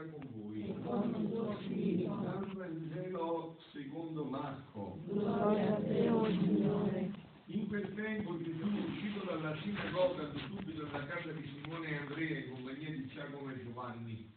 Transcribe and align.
sia 0.00 0.10
con 0.10 0.26
voi. 0.34 0.68
e 0.68 0.74
con. 0.82 2.22
Dal 2.22 2.46
Vangelo 2.54 3.58
secondo 3.72 4.24
Marco. 4.24 4.98
Gloria 5.04 5.76
a 5.76 5.80
te, 5.80 6.08
o 6.08 6.26
Signore. 6.26 7.10
In 7.46 7.66
quel 7.68 7.94
tempo 7.94 8.40
Gesù, 8.42 8.66
uscito 8.66 9.24
dalla 9.24 9.56
sinagoga, 9.60 10.30
subito 10.46 10.84
nella 10.84 11.04
casa 11.06 11.32
di 11.32 11.48
Simone 11.48 11.88
e 11.88 11.96
Andrea 11.96 12.38
in 12.38 12.50
compagnia 12.52 12.90
di 12.90 13.06
Giacomo 13.08 13.50
e 13.50 13.62
Giovanni. 13.64 14.32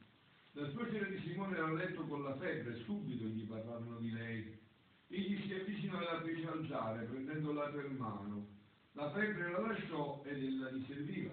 La 0.54 0.70
suocera 0.70 1.08
di 1.08 1.20
Simone 1.20 1.56
era 1.56 1.68
a 1.68 1.74
letto 1.74 2.04
con 2.06 2.24
la 2.24 2.36
febbre, 2.38 2.76
subito 2.86 3.26
gli 3.26 3.46
parlavano 3.48 3.98
di 4.00 4.12
lei. 4.12 4.60
Egli 5.08 5.46
si 5.46 5.54
avvicinò 5.54 6.02
e 6.02 6.04
la 6.06 6.22
fece 6.22 6.48
alzare, 6.48 7.06
prendendola 7.06 7.70
per 7.70 7.90
mano. 7.92 8.48
La 8.94 9.12
febbre 9.12 9.52
la 9.52 9.60
lasciò 9.60 10.22
ed 10.26 10.44
ella 10.44 10.72
gli 10.72 10.84
serviva. 10.88 11.32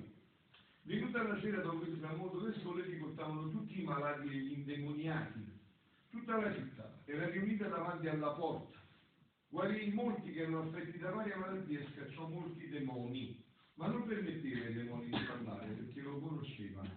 Venuta 0.90 1.22
la 1.22 1.38
sera 1.38 1.60
dopo 1.60 1.84
il 1.84 2.00
tramonto 2.00 2.40
del 2.40 2.60
sole 2.62 2.84
si 2.90 2.96
portavano 2.96 3.48
tutti 3.50 3.80
i 3.80 3.84
malati 3.84 4.26
e 4.26 4.34
gli 4.34 4.52
indemoniati. 4.58 5.46
Tutta 6.10 6.36
la 6.36 6.52
città 6.52 7.00
era 7.04 7.28
riunita 7.28 7.68
davanti 7.68 8.08
alla 8.08 8.32
porta. 8.32 8.76
Guarì 9.50 9.92
molti 9.92 10.32
che 10.32 10.40
erano 10.40 10.62
affetti 10.62 10.98
da 10.98 11.10
varie 11.10 11.36
malattie 11.36 11.78
e 11.78 11.86
scacciò 11.92 12.26
molti 12.26 12.68
demoni, 12.70 13.40
ma 13.74 13.86
non 13.86 14.04
permetteva 14.04 14.66
ai 14.66 14.74
demoni 14.74 15.04
di 15.04 15.24
parlare 15.28 15.68
perché 15.68 16.00
lo 16.00 16.18
conoscevano. 16.18 16.90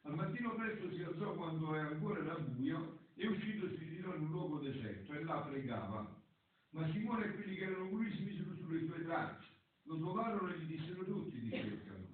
Al 0.00 0.14
mattino 0.14 0.54
presto 0.54 0.90
si 0.90 1.02
alzò 1.02 1.34
quando 1.34 1.76
ancora 1.76 2.20
era 2.20 2.38
buio 2.38 3.00
e 3.16 3.28
uscito 3.28 3.68
si 3.68 3.84
ritirò 3.84 4.14
in 4.14 4.22
un 4.22 4.30
luogo 4.30 4.60
deserto 4.60 5.12
e 5.12 5.24
là 5.24 5.40
pregava. 5.42 6.22
Ma 6.70 6.90
Simone 6.90 7.26
e 7.26 7.34
quelli 7.34 7.54
che 7.54 7.64
erano 7.64 7.86
con 7.86 7.98
lui 7.98 8.16
si 8.16 8.22
misero 8.22 8.54
sulle 8.54 8.86
sue 8.86 9.04
tracce. 9.04 9.46
Lo 9.82 9.98
trovarono 9.98 10.48
e 10.54 10.58
gli 10.60 10.74
dissero 10.74 11.04
tutti 11.04 11.38
di 11.38 11.50
cercano. 11.50 12.09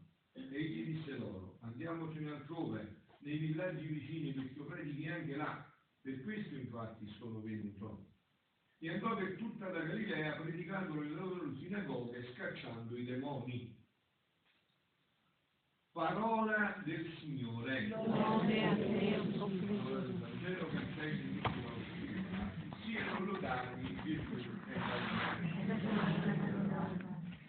Egli 0.51 0.95
disse 0.95 1.17
loro, 1.17 1.59
andiamocene 1.61 2.31
altrove, 2.31 3.03
nei 3.21 3.39
villaggi 3.39 3.87
vicini, 3.87 4.33
perché 4.33 4.55
io 4.55 4.65
predichi 4.65 5.09
anche 5.09 5.37
là. 5.37 5.73
Per 6.01 6.23
questo 6.23 6.55
infatti 6.55 7.07
sono 7.19 7.41
venuto. 7.41 8.07
E 8.79 8.91
andò 8.91 9.17
per 9.17 9.37
tutta 9.37 9.71
la 9.71 9.81
Galilea 9.81 10.37
predicando 10.37 10.95
nelle 10.95 11.15
loro 11.15 11.55
sinagoghe 11.57 12.19
e 12.19 12.33
scacciando 12.33 12.97
i 12.97 13.05
demoni. 13.05 13.75
Parola 15.93 16.83
del 16.85 17.11
Signore. 17.19 17.87
Gloria 17.87 18.71
a 18.71 18.77
te. 18.77 19.17
Vangelo 20.19 20.71
sei 20.95 21.45
siano 22.97 23.25
lodati 23.25 23.99
Gesù 24.05 24.35
e. 24.35 24.77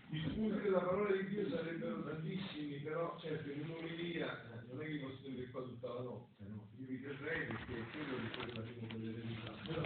Gli 0.09 0.29
spunti 0.29 0.61
della 0.61 0.79
parola 0.79 1.16
di 1.16 1.27
Dio 1.27 1.50
sarebbero 1.50 2.03
tantissimi, 2.03 2.56
però 2.88 3.19
certo 3.19 3.52
in 3.52 3.63
un'omelia 3.67 4.63
non 4.69 4.81
è 4.81 4.85
che 4.85 4.99
posso 4.99 5.21
tenere 5.21 5.49
qua 5.49 5.61
tutta 5.61 5.93
la 5.93 6.02
notte, 6.03 6.43
no? 6.47 6.69
Io 6.77 6.88
vi 6.88 7.02
terrei 7.02 7.47
perché 7.47 7.83
credo 7.91 8.16
che 8.16 8.38
poi 8.38 8.63
faremo 8.63 8.88
delle 8.94 9.11
verità. 9.11 9.52
Però 9.67 9.83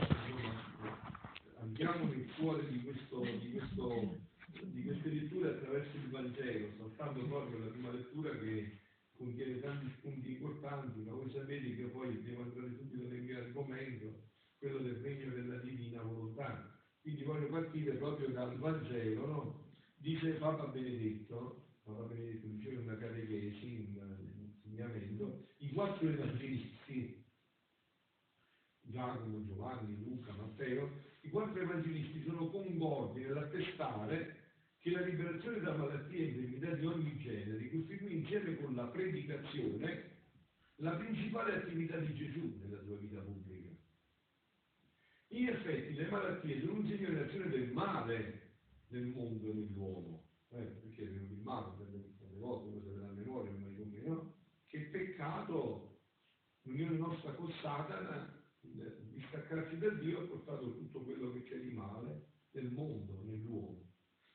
andiamo 1.62 2.06
nel 2.06 2.32
cuore 2.38 2.68
di, 2.70 2.84
questo, 2.84 3.22
di, 3.22 3.52
questo, 3.54 4.18
di 4.66 4.84
queste 4.84 5.10
letture 5.10 5.50
attraverso 5.50 5.98
il 5.98 6.10
Vangelo, 6.10 6.68
soltanto 6.78 7.26
proprio 7.26 7.58
la 7.58 7.72
prima 7.72 7.92
lettura 7.92 8.38
che 8.38 8.78
contiene 9.18 9.60
tanti 9.62 9.92
spunti 9.98 10.32
importanti, 10.34 11.00
ma 11.00 11.14
voi 11.14 11.32
sapete 11.32 11.76
che 11.76 11.86
poi 11.86 12.22
devo 12.22 12.44
entrare 12.44 12.72
subito 12.78 13.08
nel 13.08 13.22
mio 13.22 13.38
argomento, 13.38 14.30
quello 14.60 14.78
del 14.78 14.98
regno 14.98 15.34
della 15.34 15.58
divina 15.58 16.04
volontà. 16.04 16.70
Quindi 17.02 17.24
voglio 17.24 17.48
partire 17.48 17.94
proprio 17.94 18.30
dal 18.30 18.56
Vangelo, 18.58 19.26
no? 19.26 19.70
Dice 19.98 20.34
Papa 20.34 20.66
Benedetto, 20.66 21.70
Papa 21.92 22.04
Benedetto 22.04 22.48
diceva 22.48 22.82
una 22.82 22.98
catechesi, 22.98 23.66
in 23.66 23.98
un 23.98 24.52
insegnamento, 24.64 25.48
i 25.58 25.72
quattro 25.74 26.08
evangelisti, 26.08 27.24
Giacomo, 28.82 29.46
Giovanni, 29.46 29.98
Luca, 30.04 30.34
Matteo, 30.34 30.90
i 31.22 31.30
quattro 31.30 31.62
evangelisti 31.62 32.24
sono 32.24 32.50
concordi 32.50 33.22
nell'attestare 33.22 34.40
che 34.80 34.90
la 34.92 35.02
liberazione 35.02 35.60
da 35.60 35.76
malattie 35.76 36.20
e 36.20 36.28
infermità 36.30 36.76
di 36.76 36.86
ogni 36.86 37.20
genere 37.20 37.70
costituì 37.70 38.18
insieme 38.18 38.56
con 38.58 38.74
la 38.74 38.88
predicazione 38.88 40.10
la 40.78 40.96
principale 40.96 41.58
attività 41.58 41.98
di 41.98 42.14
Gesù 42.16 42.58
nella 42.60 42.82
sua 42.82 42.98
vita 42.98 43.20
pubblica. 43.20 43.70
In 45.28 45.50
effetti 45.50 45.94
le 45.94 46.10
malattie 46.10 46.60
sono 46.62 46.80
un 46.80 46.88
segno 46.88 47.10
di 47.10 47.18
azione 47.18 47.50
del 47.50 47.72
male 47.72 48.50
nel 48.88 49.06
mondo 49.06 49.52
e 49.52 49.54
nell'uomo, 49.54 50.24
eh, 50.50 50.64
perché 50.64 51.04
il 51.04 51.40
male 51.44 51.72
per 51.78 51.88
le, 51.92 52.00
per 52.20 52.30
le 52.32 52.40
volte, 52.40 52.72
cose 52.72 52.94
della 52.94 53.12
memoria, 53.12 53.52
ma 53.52 53.68
come 53.78 54.02
no? 54.02 54.34
Che 54.66 54.78
il 54.78 54.81
peccato, 54.92 56.02
l'unione 56.64 56.98
nostra 56.98 57.32
con 57.32 57.52
Satana, 57.62 58.40
il 58.62 59.10
distaccarsi 59.14 59.78
da 59.78 59.90
Dio 59.90 60.20
ha 60.20 60.28
portato 60.28 60.78
tutto 60.78 61.02
quello 61.02 61.32
che 61.32 61.44
c'è 61.44 61.60
di 61.60 61.72
male 61.72 62.28
nel 62.52 62.72
mondo, 62.72 63.24
nell'uomo. 63.24 63.90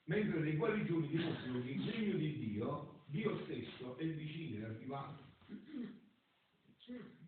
Mentre 0.05 0.41
nei 0.41 0.57
guarigioni 0.57 1.09
dimostrano 1.09 1.63
che 1.63 1.71
il 1.71 1.91
regno 1.91 2.17
di 2.17 2.39
Dio, 2.39 3.05
Dio 3.07 3.39
stesso, 3.45 3.97
è 3.97 4.07
vicino, 4.07 4.65
è 4.65 4.69
arrivato. 4.69 5.25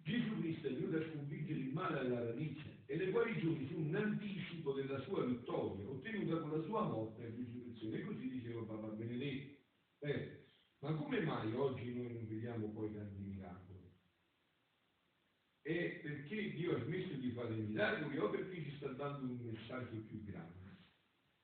Gesù 0.03 0.41
Cristo 0.41 0.69
è 0.69 0.73
venuto 0.73 0.97
a 0.97 1.11
sconfiggere 1.11 1.61
il 1.61 1.73
male 1.73 1.99
alla 1.99 2.25
radice 2.25 2.85
e 2.87 2.97
le 2.97 3.11
guarigioni 3.11 3.67
sono 3.69 3.85
un 3.85 3.95
anticipo 3.95 4.73
della 4.73 4.99
sua 5.01 5.25
vittoria, 5.25 5.87
ottenuta 5.87 6.41
con 6.41 6.59
la 6.59 6.65
sua 6.65 6.83
morte 6.83 7.25
e 7.25 7.35
risurrezione. 7.37 7.99
E 7.99 8.05
così 8.05 8.29
diceva 8.31 8.63
Papa 8.63 8.87
Benedetto. 8.89 9.57
Eh, 9.99 10.48
ma 10.81 10.95
come 10.95 11.21
mai 11.21 11.53
oggi 11.55 11.95
noi 11.95 12.13
non 12.13 12.27
vediamo 12.29 12.69
poi 12.69 12.93
tanti 12.93 13.21
miracoli? 13.21 13.91
È 15.61 16.01
perché 16.03 16.53
Dio 16.53 16.77
ha 16.77 16.83
smesso 16.85 17.15
di 17.15 17.31
fare 17.33 17.55
miracoli 17.55 18.19
o 18.19 18.31
perché 18.31 18.63
ci 18.63 18.77
sta 18.77 18.89
dando 18.89 19.33
un 19.33 19.51
messaggio 19.51 19.97
più 20.07 20.23
grande? 20.25 20.85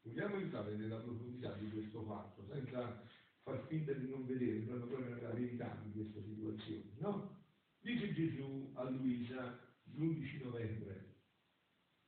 Vogliamo 0.02 0.36
entrare 0.36 0.76
nella 0.76 0.98
profondità 0.98 1.52
di 1.54 1.70
questo 1.70 2.02
fatto, 2.04 2.46
senza 2.52 3.02
far 3.42 3.66
finta 3.66 3.92
di 3.92 4.08
non 4.08 4.24
vedere, 4.26 4.58
entrando 4.58 4.86
proprio 4.86 5.14
nella 5.14 5.32
verità 5.32 5.78
di 5.82 5.92
questa 5.92 6.22
situazione, 6.22 6.92
no? 6.98 7.42
Dice 7.80 8.12
Gesù 8.12 8.70
a 8.74 8.88
Luisa 8.88 9.60
l'11 9.94 10.42
novembre 10.42 11.14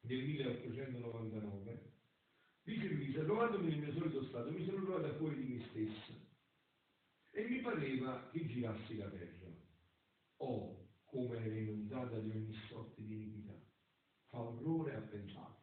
del 0.01 0.25
1899, 0.25 1.93
dice 2.63 2.89
Luisa, 2.89 3.25
trovandomi 3.25 3.69
nel 3.69 3.79
mio 3.79 3.93
solito 3.93 4.25
stato, 4.25 4.51
mi 4.51 4.65
sono 4.65 4.85
trovata 4.85 5.15
fuori 5.17 5.37
di 5.37 5.55
me 5.55 5.61
pareva 7.67 8.29
che 8.31 8.47
girassi 8.47 8.97
la 8.97 9.09
terra. 9.11 9.51
Oh, 10.37 10.89
come 11.07 11.45
era 11.45 11.57
inondata 11.57 12.21
di 12.21 12.31
ogni 12.31 12.55
sorta 12.69 13.01
di 13.03 13.13
iniquità. 13.13 13.61
Fa 14.29 14.41
orrore 14.41 14.95
a 14.95 15.01
pensare. 15.01 15.55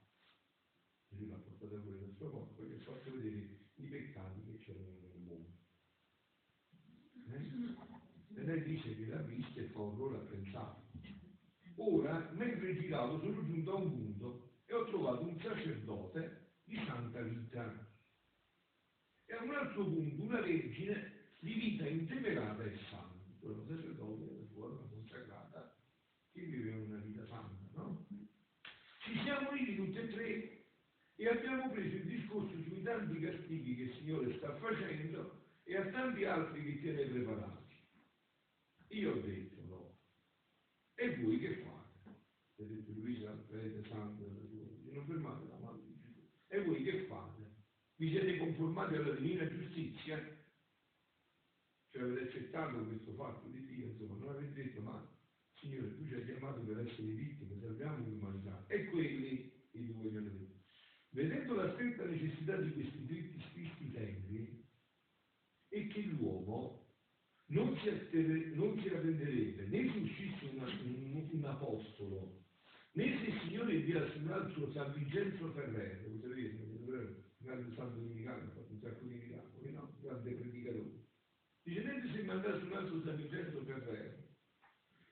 Gesù 1.08 1.30
l'ha 1.30 1.38
portata 1.38 1.80
fuori 1.80 2.00
dal 2.00 2.14
suo 2.18 2.30
corpo 2.30 2.62
e 2.62 2.76
ha 2.76 2.80
fatto 2.80 3.12
vedere 3.12 3.60
i 3.76 3.88
peccati 3.88 4.44
che 4.44 4.58
c'erano 4.60 5.00
nel 5.00 5.22
mondo. 5.22 5.50
Eh? 7.30 8.40
E 8.40 8.44
lei 8.44 8.64
dice 8.64 8.96
che 8.96 9.06
l'ha 9.06 9.22
vista 9.22 9.62
e 9.62 9.68
fa 9.68 9.80
orrore 9.80 10.18
a 10.18 10.22
pensare. 10.22 10.82
Ora, 11.76 12.32
mentre 12.34 12.80
giravo, 12.80 13.20
sono 13.20 13.46
giunto 13.46 13.72
a 13.72 13.80
un 13.80 13.90
punto 13.92 14.50
e 14.66 14.74
ho 14.74 14.86
trovato 14.86 15.24
un 15.24 15.40
sacerdote 15.40 16.52
di 16.66 16.76
santa 16.86 17.22
vita. 17.22 17.92
E 19.26 19.34
a 19.34 19.44
un 19.44 19.54
altro 19.54 19.86
punto 19.86 20.22
una 20.22 20.42
vergine 20.42 21.23
vita 21.44 21.88
intemerata 21.88 22.64
e 22.64 22.78
santa. 22.90 23.12
Quello 23.40 23.66
sacerdote 23.68 24.48
fuori 24.54 24.74
una 24.74 24.88
consacrata 24.90 25.78
che 26.32 26.42
viveva 26.42 26.78
una 26.78 26.98
vita 27.00 27.26
santa, 27.28 27.70
no? 27.76 28.06
Ci 29.00 29.20
siamo 29.24 29.50
uniti 29.50 29.76
tutti 29.76 29.98
e 29.98 30.08
tre 30.08 30.66
e 31.16 31.28
abbiamo 31.28 31.70
preso 31.72 31.98
il 31.98 32.06
discorso 32.06 32.56
sui 32.64 32.82
tanti 32.82 33.20
castighi 33.20 33.76
che 33.76 33.82
il 33.84 33.94
Signore 33.96 34.38
sta 34.38 34.56
facendo 34.56 35.42
e 35.64 35.78
a 35.78 35.90
tanti 35.92 36.24
altri 36.24 36.64
che 36.64 36.80
tiene 36.80 37.06
preparati. 37.06 37.76
Io 38.90 39.12
ho 39.12 39.20
detto 39.20 39.62
no. 39.66 39.98
E 40.96 41.16
voi 41.18 41.40
che 41.40 41.64
fate? 41.64 42.10
Ha 42.10 42.64
detto 42.64 42.92
Luisa, 42.94 43.32
prete 43.50 43.88
santo. 43.90 44.24
Non 44.92 45.06
fermate 45.06 45.48
la 45.50 45.58
mano 45.58 45.80
di 45.80 46.00
Gesù. 46.00 46.30
E 46.48 46.64
voi 46.64 46.84
che 46.84 47.06
fate? 47.08 47.42
Vi 47.96 48.10
siete 48.10 48.38
conformati 48.38 48.96
alla 48.96 49.14
divina 49.16 49.48
giustizia? 49.48 50.42
Cioè 51.94 52.02
avete 52.02 52.26
accettato 52.26 52.86
questo 52.86 53.14
fatto 53.14 53.48
di 53.50 53.66
Dio, 53.68 53.86
insomma, 53.86 54.18
non 54.18 54.36
avete 54.36 54.64
detto 54.64 54.82
ma 54.82 55.08
Signore 55.60 55.96
tu 55.96 56.08
ci 56.08 56.14
hai 56.16 56.26
chiamato 56.26 56.60
per 56.62 56.80
essere 56.80 57.08
vittime, 57.08 57.60
salviamo 57.62 57.98
l'umanità. 58.04 58.66
E 58.68 58.86
quelli 58.86 59.52
i 59.74 59.94
due 59.94 60.10
gli 60.10 60.18
detto. 60.18 60.54
Vedendo 61.10 61.54
la 61.54 61.72
stretta 61.74 62.04
necessità 62.06 62.58
di 62.58 62.74
questi 62.74 63.06
dritti 63.06 63.40
spisti 63.48 63.92
tempi, 63.92 64.62
e 65.70 65.88
che 65.88 66.02
l'uomo 66.02 66.82
non 67.48 67.78
si, 67.78 67.90
attere- 67.90 68.50
non 68.54 68.80
si 68.80 68.88
arrenderebbe 68.90 69.66
né 69.66 69.92
se 69.92 69.98
uscisse 70.00 70.46
una- 70.52 70.66
un, 70.66 71.28
un 71.32 71.46
apostolo, 71.46 72.42
né 72.94 73.20
se 73.20 73.26
il 73.26 73.40
Signore 73.42 73.76
inviasse 73.76 74.18
un 74.18 74.32
altro 74.32 74.72
San 74.72 74.94
Vincenzo 74.94 75.52
Ferrero, 75.52 76.10
Vincenzo 76.10 76.86
Ferrero, 76.86 77.08
un 77.38 77.46
grande 77.46 77.76
santo 77.76 78.00
dominicano, 78.00 78.42
ha 78.46 78.52
fatto 78.54 78.72
un 78.72 78.80
sacco 78.82 79.06
di 79.06 79.14
miracoli? 79.14 79.68
Un 79.68 79.90
grande 80.02 80.32
predicatore. 80.32 81.03
Dice, 81.64 81.82
se 82.14 82.24
mandasse 82.24 82.66
un 82.66 82.74
altro 82.74 83.02
San 83.04 83.16
Vincenzo 83.16 83.64
Ferrero, 83.64 84.22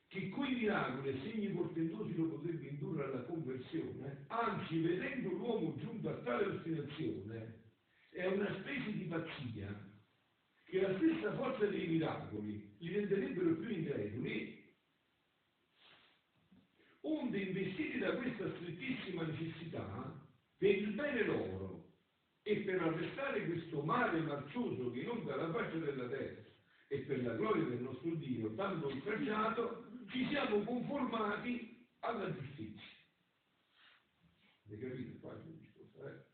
che 0.08 0.30
coi 0.30 0.56
miracoli 0.56 1.10
e 1.10 1.20
segni 1.24 1.48
portentosi 1.48 2.16
lo 2.16 2.26
potrebbe 2.26 2.68
indurre 2.68 3.06
alla 3.06 3.24
conversione, 3.24 4.26
anzi 4.28 4.80
vedendo 4.82 5.30
l'uomo 5.30 5.78
giunto 5.78 6.10
a 6.10 6.22
tale 6.24 6.46
ostinazione, 6.48 7.70
è 8.10 8.26
una 8.26 8.54
specie 8.60 8.92
di 8.92 9.06
pazzia 9.06 9.90
che 10.66 10.82
la 10.82 10.94
stessa 10.98 11.34
forza 11.36 11.66
dei 11.66 11.88
miracoli 11.88 12.76
li 12.80 12.94
renderebbero 12.94 13.56
più 13.56 13.70
increduli 13.70 14.60
onde 17.02 17.40
investiti 17.40 17.98
da 17.98 18.16
questa 18.16 18.54
strettissima 18.56 19.24
necessità, 19.24 20.22
per 20.58 20.70
il 20.70 20.94
bene 20.94 21.24
loro 21.24 21.81
e 22.44 22.58
per 22.62 22.82
arrestare 22.82 23.46
questo 23.46 23.82
male 23.84 24.20
marcioso 24.22 24.92
che 24.92 25.02
inonda 25.02 25.36
la 25.36 25.52
faccia 25.52 25.78
della 25.78 26.08
terra 26.08 26.42
e 26.88 27.00
per 27.00 27.24
la 27.24 27.36
gloria 27.36 27.64
del 27.64 27.82
nostro 27.82 28.16
Dio, 28.16 28.54
tanto 28.56 28.88
oltraggiato, 28.88 29.86
ci 30.10 30.28
siamo 30.28 30.64
conformati 30.64 31.88
alla 32.00 32.34
giustizia. 32.34 32.90
Avete 34.66 34.90
capito 34.90 35.20
qua 35.20 35.34
il 35.34 35.58
discorso? 35.58 36.08
Eh? 36.08 36.26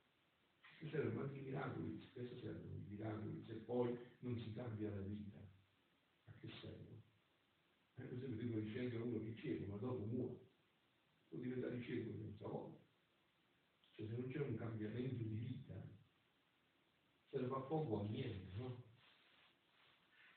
Ci 0.79 0.89
servono 0.89 1.21
anche 1.21 1.37
i 1.37 1.41
miracoli, 1.41 2.01
spesso 2.09 2.39
servono 2.39 2.75
i 2.75 2.85
miracoli, 2.89 3.43
se 3.45 3.53
poi 3.53 3.97
non 4.19 4.39
si 4.39 4.53
cambia 4.53 4.89
la 4.89 5.01
vita. 5.01 5.37
A 5.37 6.31
che 6.39 6.49
servono? 6.61 7.03
Eh, 7.97 8.03
per 8.03 8.13
esempio 8.13 8.43
dico 8.43 8.59
ricevere 8.59 9.03
uno 9.03 9.23
che 9.23 9.35
cieco, 9.35 9.65
ma 9.71 9.77
dopo 9.77 10.05
muore 10.05 10.39
può 11.27 11.39
diventare 11.39 11.81
cieco 11.81 12.15
senza 12.17 12.47
volta. 12.47 12.79
Cioè 13.95 14.07
se 14.07 14.13
non 14.13 14.27
c'è 14.27 14.39
un 14.39 14.55
cambiamento 14.55 15.23
di 17.47 17.53
vita, 17.53 17.53
serve 17.53 17.55
a 17.55 17.59
poco 17.59 18.01
a 18.01 18.09
niente, 18.09 18.51
no? 18.55 18.83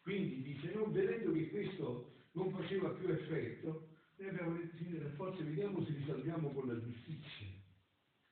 Quindi 0.03 0.43
dice, 0.43 0.73
non 0.73 0.93
vedendo 0.93 1.33
che 1.33 1.51
questo 1.51 2.29
non 2.33 2.51
faceva 2.53 2.91
più 2.91 3.09
effetto, 3.09 3.89
noi 4.17 4.29
abbiamo 4.29 4.57
detto, 4.57 4.77
Signore, 4.77 5.11
forse 5.11 5.43
vediamo 5.43 5.85
se 5.85 5.93
risolviamo 5.93 6.51
con 6.51 6.69
la 6.69 6.81
giustizia. 6.81 7.47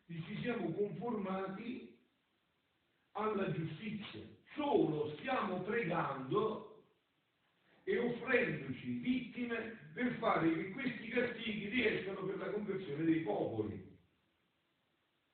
E 0.07 0.23
ci 0.27 0.41
siamo 0.41 0.73
conformati 0.73 1.97
alla 3.13 3.51
giustizia. 3.53 4.23
Solo 4.55 5.15
stiamo 5.19 5.63
pregando 5.63 6.85
e 7.85 7.99
offrendoci 7.99 8.99
vittime 8.99 9.91
per 9.95 10.17
fare 10.19 10.53
che 10.53 10.71
questi 10.71 11.09
castighi 11.09 11.69
riescano 11.69 12.25
per 12.25 12.39
la 12.39 12.51
conversione 12.51 13.05
dei 13.05 13.21
popoli. 13.21 13.99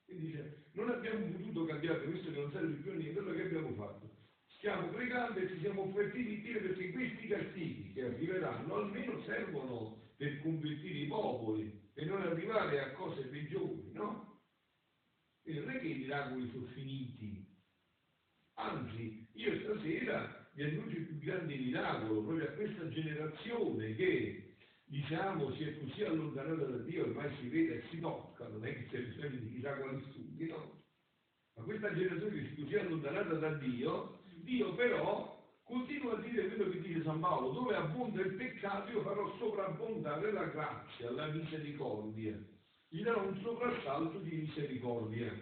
Quindi 0.05 0.27
dice, 0.27 0.64
non 0.75 0.91
abbiamo 0.91 1.27
potuto 1.27 1.65
cambiare 1.65 2.05
questo 2.05 2.31
che 2.31 2.41
non 2.41 2.51
serve 2.53 2.75
più 2.75 2.91
a 2.93 2.95
niente, 2.95 3.21
quello 3.21 3.33
che 3.33 3.43
abbiamo 3.43 3.73
fatto. 3.75 4.11
Stiamo 4.57 4.89
pregando 4.89 5.39
e 5.39 5.49
ci 5.49 5.59
siamo 5.61 5.83
offerti 5.83 6.25
di 6.25 6.41
Dio 6.41 6.61
perché 6.61 6.91
questi 6.91 7.27
castighi 7.27 7.93
che 7.93 8.05
arriveranno 8.05 8.75
almeno 8.75 9.23
servono 9.23 10.13
per 10.17 10.41
convertire 10.41 10.99
i 10.99 11.07
popoli 11.07 11.91
e 11.95 12.05
non 12.05 12.23
arrivare 12.23 12.81
a 12.81 12.93
cose 12.93 13.23
peggiori, 13.27 13.91
no? 13.93 14.41
E 15.43 15.55
non 15.55 15.71
è 15.71 15.81
che 15.81 15.87
i 15.87 15.99
miracoli 15.99 16.51
sono 16.51 16.67
finiti, 16.67 17.47
anzi, 18.55 19.29
io 19.33 19.61
stasera 19.61 20.49
vi 20.55 20.63
annuncio 20.63 20.97
il 20.97 21.07
più 21.07 21.19
grande 21.19 21.57
miracolo 21.57 22.23
proprio 22.23 22.49
a 22.49 22.53
questa 22.53 22.89
generazione 22.89 23.95
che 23.97 24.44
diciamo 24.95 25.53
si 25.55 25.65
è 25.65 25.77
così 25.81 26.05
allontanata 26.05 26.65
da 26.67 26.79
Dio, 26.79 27.03
ormai 27.03 27.29
si 27.41 27.49
vede 27.49 27.79
e 27.79 27.89
si 27.91 27.99
tocca, 27.99 28.47
non 28.47 28.65
è 28.65 28.73
che 28.73 28.87
c'è 28.87 29.03
bisogno 29.03 29.41
di 29.41 29.53
chissà 29.55 29.75
quali 29.75 30.05
studi, 30.11 30.47
no? 30.47 30.83
Ma 31.57 31.65
questa 31.65 31.93
generazione 31.93 32.35
che 32.37 32.47
si 32.47 32.53
è 32.53 32.63
così 32.63 32.77
allontanata 32.77 33.35
da 33.35 33.55
Dio, 33.55 34.19
Dio 34.43 34.75
però 34.75 35.61
continua 35.65 36.17
a 36.17 36.21
dire 36.21 36.47
quello 36.47 36.71
che 36.71 36.81
dice 36.81 37.03
San 37.03 37.19
Paolo, 37.19 37.51
dove 37.51 37.75
abbonda 37.75 38.21
il 38.21 38.35
peccato 38.35 38.93
io 38.93 39.03
farò 39.03 39.37
sovrabbondare 39.37 40.31
la 40.31 40.45
grazia, 40.45 41.11
la 41.11 41.27
misericordia. 41.27 42.39
Gli 42.87 43.03
darò 43.03 43.27
un 43.27 43.41
soprassalto 43.43 44.19
di 44.19 44.37
misericordia. 44.37 45.33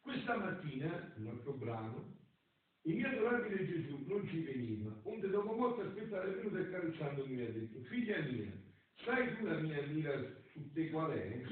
Questa 0.00 0.36
mattina, 0.38 1.12
un 1.16 1.26
altro 1.26 1.52
brano, 1.52 2.15
il 2.86 2.94
mio 2.94 3.08
adorabile 3.08 3.66
Gesù 3.66 4.04
non 4.06 4.28
ci 4.28 4.42
veniva, 4.42 4.96
onde 5.02 5.28
dopo 5.28 5.54
molto 5.54 5.80
aspettare 5.80 6.30
venuto 6.30 6.56
e 6.56 6.70
carezzandomi 6.70 7.34
mi 7.34 7.42
ha 7.42 7.50
detto, 7.50 7.80
figlia 7.88 8.20
mia, 8.22 8.52
sai 9.04 9.36
tu 9.36 9.44
la 9.44 9.58
mia 9.58 9.82
mira 9.86 10.12
su 10.52 10.70
te 10.72 10.90
qual 10.90 11.10
è? 11.10 11.42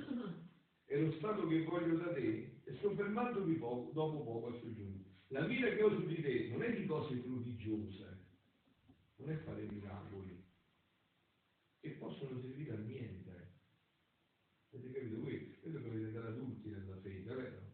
È 0.86 0.96
lo 0.96 1.10
stato 1.14 1.48
che 1.48 1.64
voglio 1.64 1.96
da 1.96 2.12
te 2.12 2.60
e 2.62 2.76
soffermandomi 2.80 3.56
poco, 3.56 3.90
dopo 3.92 4.22
poco 4.22 4.46
a 4.46 4.58
soggiunto. 4.60 5.08
La 5.28 5.44
mira 5.44 5.70
che 5.70 5.82
ho 5.82 5.90
su 5.90 6.06
di 6.06 6.22
te 6.22 6.48
non 6.50 6.62
è 6.62 6.72
di 6.72 6.86
cose 6.86 7.16
prodigiose, 7.16 8.26
non 9.16 9.30
è 9.30 9.36
fare 9.38 9.62
miracoli, 9.62 10.40
che 11.80 11.90
possono 11.98 12.40
servire 12.42 12.74
a 12.74 12.78
niente. 12.78 13.54
Avete 14.70 14.92
capito 14.92 15.20
voi? 15.20 15.56
Credo 15.60 15.78
che 15.78 15.84
dovete 15.84 16.06
andare 16.06 16.28
adulti 16.28 16.68
nella 16.68 16.96
fede, 16.98 17.34
vero? 17.34 17.72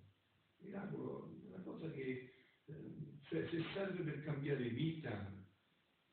Miracolo 0.61 1.37
è 1.43 1.47
una 1.49 1.63
cosa 1.63 1.91
che 1.91 2.33
eh, 2.65 3.20
cioè, 3.31 3.47
se 3.49 3.65
serve 3.73 4.03
per 4.03 4.25
cambiare 4.25 4.69
vita, 4.71 5.11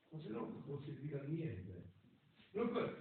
ma 0.09 0.19
se 0.21 0.29
no 0.29 0.63
non 0.67 0.83
servirà 0.83 1.19
a 1.19 1.25
niente. 1.25 1.85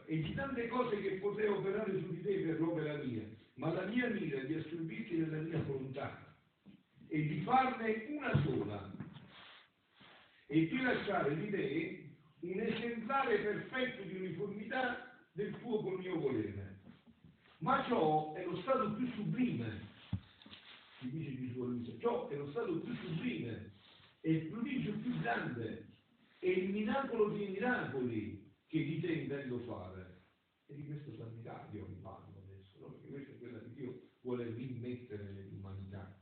E 0.06 0.22
di 0.22 0.34
tante 0.34 0.68
cose 0.68 1.00
che 1.02 1.16
potrei 1.16 1.48
operare 1.48 1.92
su 2.00 2.08
di 2.08 2.22
te 2.22 2.40
per 2.40 2.58
l'opera 2.58 2.96
mia, 2.96 3.22
ma 3.54 3.72
la 3.72 3.84
mia 3.84 4.08
mira 4.08 4.40
è 4.40 4.46
di 4.46 4.54
assorbirti 4.54 5.18
nella 5.18 5.42
mia 5.42 5.62
volontà 5.62 6.34
e 7.08 7.26
di 7.26 7.40
farne 7.42 8.06
una 8.08 8.42
sola 8.42 8.90
e 10.46 10.66
di 10.66 10.80
lasciare 10.80 11.36
di 11.36 11.50
te 11.50 12.08
un 12.40 12.60
esemplare 12.60 13.38
perfetto 13.38 14.02
di 14.02 14.16
uniformità 14.16 15.14
del 15.32 15.58
tuo 15.60 15.82
col 15.82 15.98
mio 15.98 16.18
volere. 16.18 16.80
Ma 17.58 17.84
ciò 17.86 18.32
è 18.34 18.44
lo 18.44 18.56
stato 18.62 18.94
più 18.94 19.10
sublime, 19.12 19.88
si 21.00 21.10
dice 21.10 21.36
Gesù 21.36 21.60
a 21.60 21.66
Luisa, 21.66 21.98
ciò 21.98 22.28
è 22.28 22.36
lo 22.36 22.50
stato 22.50 22.80
più 22.80 22.94
sublime, 22.94 23.74
è 24.26 24.30
il 24.30 24.46
prodigio 24.48 24.90
più 24.98 25.20
grande, 25.20 25.86
è 26.40 26.48
il 26.48 26.70
miracolo 26.70 27.28
dei 27.28 27.48
miracoli 27.48 28.52
che 28.66 28.84
di 28.84 29.00
te 29.00 29.12
intendo 29.12 29.60
fare. 29.60 30.24
E 30.66 30.74
di 30.74 30.84
questo 30.84 31.14
sanitario 31.14 31.86
vi 31.86 31.94
parlo 32.02 32.42
adesso, 32.44 32.76
no? 32.80 32.88
perché 32.88 33.06
questa 33.06 33.30
è 33.30 33.38
quella 33.38 33.60
che 33.60 33.72
Dio 33.74 34.00
vuole 34.22 34.52
rimettere 34.52 35.30
nell'umanità. 35.30 36.20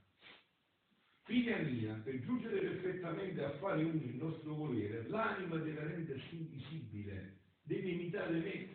Figlia 1.22 1.56
mia, 1.60 1.94
per 2.04 2.20
giungere 2.20 2.60
perfettamente 2.60 3.42
a 3.42 3.56
fare 3.56 3.82
uno 3.82 3.94
il 3.94 4.16
nostro 4.16 4.54
volere, 4.54 5.08
l'anima 5.08 5.56
deve 5.56 5.84
rendersi 5.84 6.36
invisibile, 6.36 7.38
deve 7.62 7.88
imitare 7.88 8.38
me, 8.38 8.68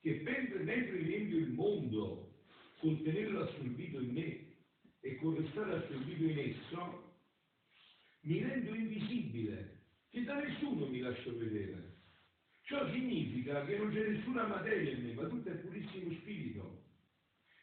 che 0.00 0.20
mentre, 0.22 0.62
mentre 0.62 0.98
riempio 0.98 1.38
il 1.38 1.52
mondo 1.52 2.34
col 2.80 3.00
tenerlo 3.00 3.44
assorbito 3.44 3.98
in 3.98 4.12
me 4.12 4.46
e 5.00 5.16
col 5.16 5.36
restare 5.36 5.76
assorbito 5.76 6.24
in 6.24 6.38
esso, 6.38 7.11
mi 8.22 8.42
rendo 8.42 8.74
invisibile, 8.74 9.80
che 10.10 10.22
da 10.24 10.34
nessuno 10.34 10.86
mi 10.86 11.00
lascio 11.00 11.36
vedere. 11.36 12.00
Ciò 12.62 12.88
significa 12.90 13.64
che 13.64 13.76
non 13.76 13.90
c'è 13.92 14.08
nessuna 14.08 14.46
materia 14.46 14.92
in 14.92 15.04
me, 15.04 15.14
ma 15.14 15.26
tutto 15.26 15.48
è 15.48 15.54
purissimo 15.54 16.12
spirito. 16.20 16.82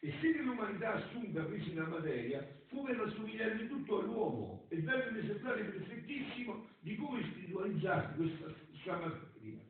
E 0.00 0.12
se 0.20 0.32
l'umanità 0.42 0.94
assunta 0.94 1.42
presi 1.44 1.74
la 1.74 1.86
materia, 1.86 2.46
fu 2.68 2.84
per 2.84 3.00
assomigliare 3.00 3.68
tutto 3.68 4.00
all'uomo 4.00 4.66
e 4.68 4.76
un 4.78 5.16
esemplare 5.16 5.64
perfettissimo 5.64 6.66
di 6.80 6.96
come 6.96 7.22
spiritualizzare 7.30 8.14
questa 8.16 8.54
sua 8.82 8.98
materia. 8.98 9.60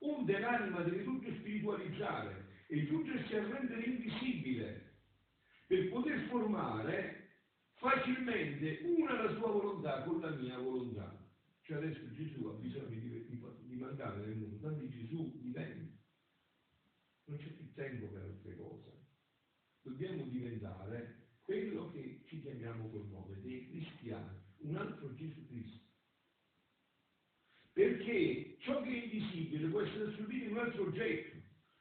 Onde 0.00 0.38
l'anima 0.38 0.82
deve 0.82 1.04
tutto 1.04 1.30
spiritualizzare 1.34 2.46
e 2.68 2.86
giungersi 2.86 3.34
a 3.34 3.46
rendere 3.46 3.82
invisibile 3.82 4.92
per 5.66 5.88
poter 5.90 6.20
formare 6.28 7.17
facilmente 7.78 8.80
una 8.84 9.22
la 9.22 9.34
sua 9.34 9.50
volontà 9.50 10.02
con 10.02 10.20
la 10.20 10.30
mia 10.30 10.58
volontà. 10.58 11.16
Cioè 11.62 11.76
adesso 11.78 12.12
Gesù 12.12 12.46
ha 12.46 12.54
bisogno 12.54 12.86
di, 12.88 13.26
di, 13.26 13.40
di 13.62 13.76
mandare 13.76 14.24
nel 14.24 14.36
mondo, 14.36 14.58
tanto 14.58 14.88
Gesù 14.88 15.38
diventa. 15.40 15.96
Non 17.24 17.38
c'è 17.38 17.48
più 17.48 17.72
tempo 17.74 18.06
per 18.06 18.22
altre 18.22 18.56
cose. 18.56 19.06
Dobbiamo 19.82 20.24
diventare 20.24 21.26
quello 21.42 21.90
che 21.92 22.22
ci 22.26 22.40
chiamiamo 22.40 22.88
col 22.90 23.06
nome 23.08 23.40
dei 23.42 23.68
cristiani, 23.68 24.38
un 24.58 24.76
altro 24.76 25.14
Gesù 25.14 25.46
Cristo. 25.46 25.86
Perché 27.72 28.56
ciò 28.60 28.82
che 28.82 28.88
è 28.88 29.04
invisibile 29.04 29.68
può 29.68 29.82
essere 29.82 30.10
assorbito 30.10 30.44
in 30.44 30.50
un 30.50 30.58
altro 30.58 30.82
oggetto. 30.84 31.36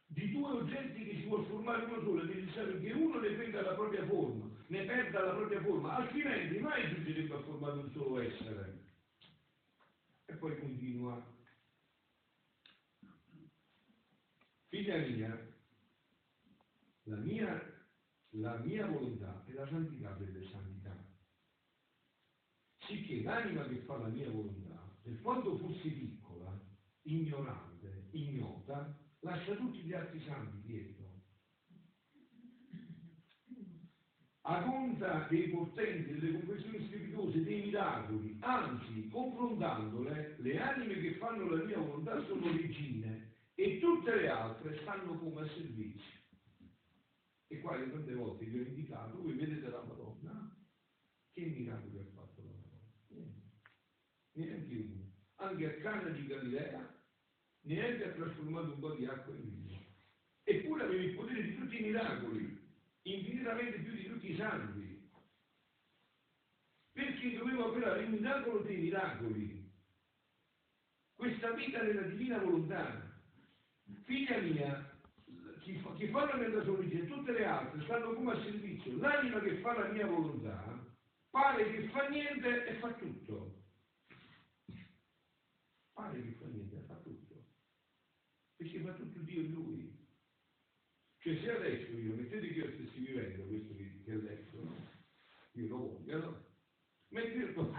Di 0.06 0.32
due 0.32 0.51
oggetti 0.51 1.04
che 1.04 1.16
si 1.16 1.24
può 1.24 1.44
formare 1.46 1.86
uno 1.86 2.01
solo, 2.01 2.22
è 2.22 2.25
necessario 2.25 2.80
che 2.80 2.92
uno 2.92 3.20
ne 3.20 3.32
prenda 3.32 3.62
la 3.62 3.74
propria 3.74 4.06
forma, 4.06 4.47
ne 4.68 4.84
perda 4.86 5.24
la 5.24 5.34
propria 5.36 5.62
forma, 5.62 5.96
altrimenti 5.96 6.60
mai 6.60 6.94
giungerebbe 6.94 7.36
a 7.36 7.42
formare 7.44 7.80
un 7.80 7.92
solo 7.92 8.20
essere. 8.20 8.86
E 10.26 10.34
poi 10.34 10.60
continua. 10.60 11.36
Figlia 14.68 14.98
mia, 14.98 15.54
la 17.04 17.16
mia, 17.16 17.86
la 18.32 18.58
mia 18.58 18.86
volontà 18.86 19.44
è 19.46 19.52
la 19.54 19.68
santità 19.68 20.12
delle 20.16 20.46
santità. 20.50 20.96
Sicché 22.86 23.22
l'anima 23.22 23.66
che 23.68 23.78
fa 23.86 23.98
la 23.98 24.08
mia 24.08 24.30
volontà, 24.30 24.82
per 25.02 25.22
quanto 25.22 25.58
fosse 25.58 25.90
piccola, 25.90 26.60
ignorante, 27.04 28.10
ignota, 28.12 28.94
lascia 29.22 29.56
tutti 29.56 29.80
gli 29.80 29.94
altri 29.94 30.22
santi 30.26 30.62
dietro. 30.62 31.07
A 34.50 34.62
conta 34.62 35.27
dei 35.30 35.50
portenti, 35.50 36.18
delle 36.18 36.39
conversioni 36.39 36.86
strepitose, 36.88 37.44
dei 37.44 37.63
miracoli, 37.63 38.38
anzi, 38.39 39.10
confrontandole, 39.10 40.38
le 40.39 40.62
anime 40.62 41.01
che 41.01 41.16
fanno 41.16 41.50
la 41.50 41.66
mia 41.66 41.77
volontà 41.77 42.24
sono 42.24 42.50
regine 42.54 43.34
e 43.56 43.77
tutte 43.82 44.16
le 44.16 44.30
altre 44.30 44.80
stanno 44.84 45.20
come 45.20 45.42
a 45.42 45.48
servizio. 45.50 46.16
E 47.48 47.60
qua 47.60 47.75
io 47.75 47.92
tante 47.92 48.13
volte 48.13 48.46
vi 48.46 48.60
ho 48.60 48.62
indicato, 48.62 49.22
voi 49.22 49.34
vedete 49.34 49.68
la 49.70 49.84
Madonna, 49.84 50.56
che 51.34 51.42
miracoli 51.42 51.98
ha 51.98 52.06
fatto 52.16 52.42
la 52.42 52.54
Madonna? 52.54 53.34
Neanche 54.32 54.75
uno. 54.75 55.12
Anche 55.36 55.66
a 55.66 55.82
Cana 55.82 56.10
di 56.12 56.25
Galilea, 56.25 57.01
neanche 57.63 58.04
ha 58.06 58.13
trasformato 58.13 58.72
un 58.72 58.80
po' 58.80 58.96
di 58.96 59.06
acqua 59.08 59.36
in 59.36 59.42
vino. 59.42 59.77
Eppure 60.44 60.84
aveva 60.84 61.04
il 61.04 61.16
potere 61.16 61.44
di 61.44 61.56
tutti 61.56 61.80
i 61.80 61.82
miracoli, 61.82 62.67
infinitamente 63.16 63.80
più 63.80 63.94
di 63.94 64.08
tutti 64.08 64.32
i 64.32 64.36
santi. 64.36 65.10
Perché 66.92 67.38
doveva 67.38 67.66
operare 67.66 68.04
il 68.04 68.10
miracolo 68.10 68.60
dei 68.60 68.78
miracoli. 68.78 69.72
Questa 71.16 71.52
vita 71.52 71.82
nella 71.82 72.02
divina 72.02 72.40
volontà. 72.40 73.06
Figlia 74.04 74.38
mia, 74.40 75.00
chi 75.62 75.78
fa, 75.80 75.94
chi 75.96 76.08
fa 76.08 76.26
la 76.26 76.36
mia 76.36 76.64
solitudine 76.64 77.02
e 77.02 77.08
tutte 77.08 77.32
le 77.32 77.46
altre 77.46 77.84
stanno 77.84 78.14
come 78.14 78.34
a 78.34 78.44
servizio. 78.44 78.98
L'anima 78.98 79.40
che 79.40 79.58
fa 79.60 79.78
la 79.78 79.92
mia 79.92 80.06
volontà 80.06 80.86
pare 81.38 81.72
che 81.72 81.88
fa 81.90 82.08
niente 82.08 82.66
e 82.66 82.74
fa 82.80 82.94
tutto. 82.94 83.64
Pare 85.94 86.22
che 86.22 86.32
fa 86.40 86.46
niente 86.48 86.76
e 86.76 86.86
fa 86.88 86.96
tutto. 86.96 87.46
Perché 88.56 88.80
fa 88.82 88.94
tutto 88.94 89.20
Dio 89.20 89.42
in 89.42 89.52
lui. 89.52 89.87
Cioè 91.28 91.40
se 91.42 91.52
adesso 91.52 91.92
io, 91.98 92.14
mettete 92.16 92.48
che 92.48 92.54
io 92.54 92.72
stessi 92.72 93.00
vivendo 93.00 93.44
questo 93.48 93.76
che, 93.76 94.02
che 94.06 94.12
adesso, 94.14 94.76
io 95.52 95.68
lo 95.68 95.78
voglio, 95.78 96.20
no? 96.20 96.46
Mentre 97.10 97.40
io 97.40 97.76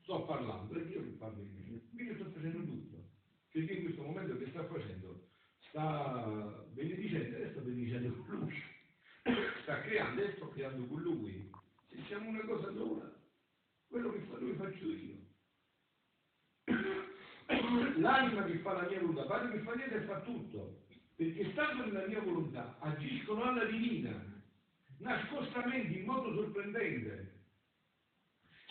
sto, 0.00 0.24
parlando, 0.24 0.74
è 0.74 0.84
Dio 0.86 1.04
che 1.04 1.10
parla 1.10 1.40
in 1.40 1.54
me, 1.54 2.02
io 2.02 2.14
sto 2.16 2.28
facendo 2.30 2.64
tutto. 2.64 3.10
Dio 3.52 3.72
in 3.72 3.84
questo 3.84 4.02
momento 4.02 4.36
che 4.38 4.48
sta 4.48 4.66
facendo? 4.66 5.28
Sta 5.68 6.66
benedicendo 6.72 7.48
sta 7.48 7.60
benedicendo 7.60 8.16
con 8.16 8.38
lui. 8.40 8.62
Sta 9.62 9.80
creando 9.82 10.22
e 10.22 10.32
sto 10.34 10.48
creando 10.48 10.84
con 10.84 11.02
lui. 11.02 11.48
Se 11.90 12.02
siamo 12.08 12.30
una 12.30 12.44
cosa 12.44 12.72
sola, 12.72 13.08
quello 13.86 14.10
che 14.10 14.18
fa 14.28 14.38
lui 14.38 14.54
faccio 14.54 14.84
io. 14.84 15.14
L'anima 18.00 18.44
che 18.46 18.58
fa 18.58 18.72
la 18.72 18.88
mia 18.88 18.98
volontà, 18.98 19.26
pare 19.26 19.52
che 19.52 19.62
fa 19.62 19.74
niente 19.74 19.94
e 19.94 20.06
fa 20.06 20.20
tutto 20.22 20.85
perché 21.36 21.52
stando 21.52 21.84
nella 21.84 22.06
mia 22.06 22.22
volontà 22.22 22.76
agiscono 22.80 23.42
alla 23.42 23.64
divina, 23.66 24.10
nascostamente, 24.98 25.98
in 25.98 26.06
modo 26.06 26.32
sorprendente, 26.32 27.44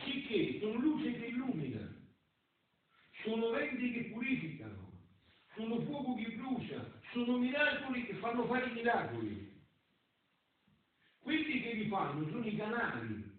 sicché 0.04 0.60
sono 0.60 0.80
luce 0.80 1.12
che 1.14 1.26
illumina, 1.28 1.88
sono 3.24 3.52
venti 3.52 3.92
che 3.92 4.04
purificano, 4.06 4.94
sono 5.56 5.80
fuoco 5.82 6.16
che 6.16 6.32
brucia, 6.32 6.84
sono 7.12 7.38
miracoli 7.38 8.06
che 8.06 8.16
fanno 8.16 8.46
fare 8.48 8.68
i 8.68 8.74
miracoli. 8.74 9.54
Quelli 11.20 11.62
che 11.62 11.74
li 11.74 11.88
fanno 11.88 12.28
sono 12.30 12.46
i 12.46 12.56
canali, 12.56 13.32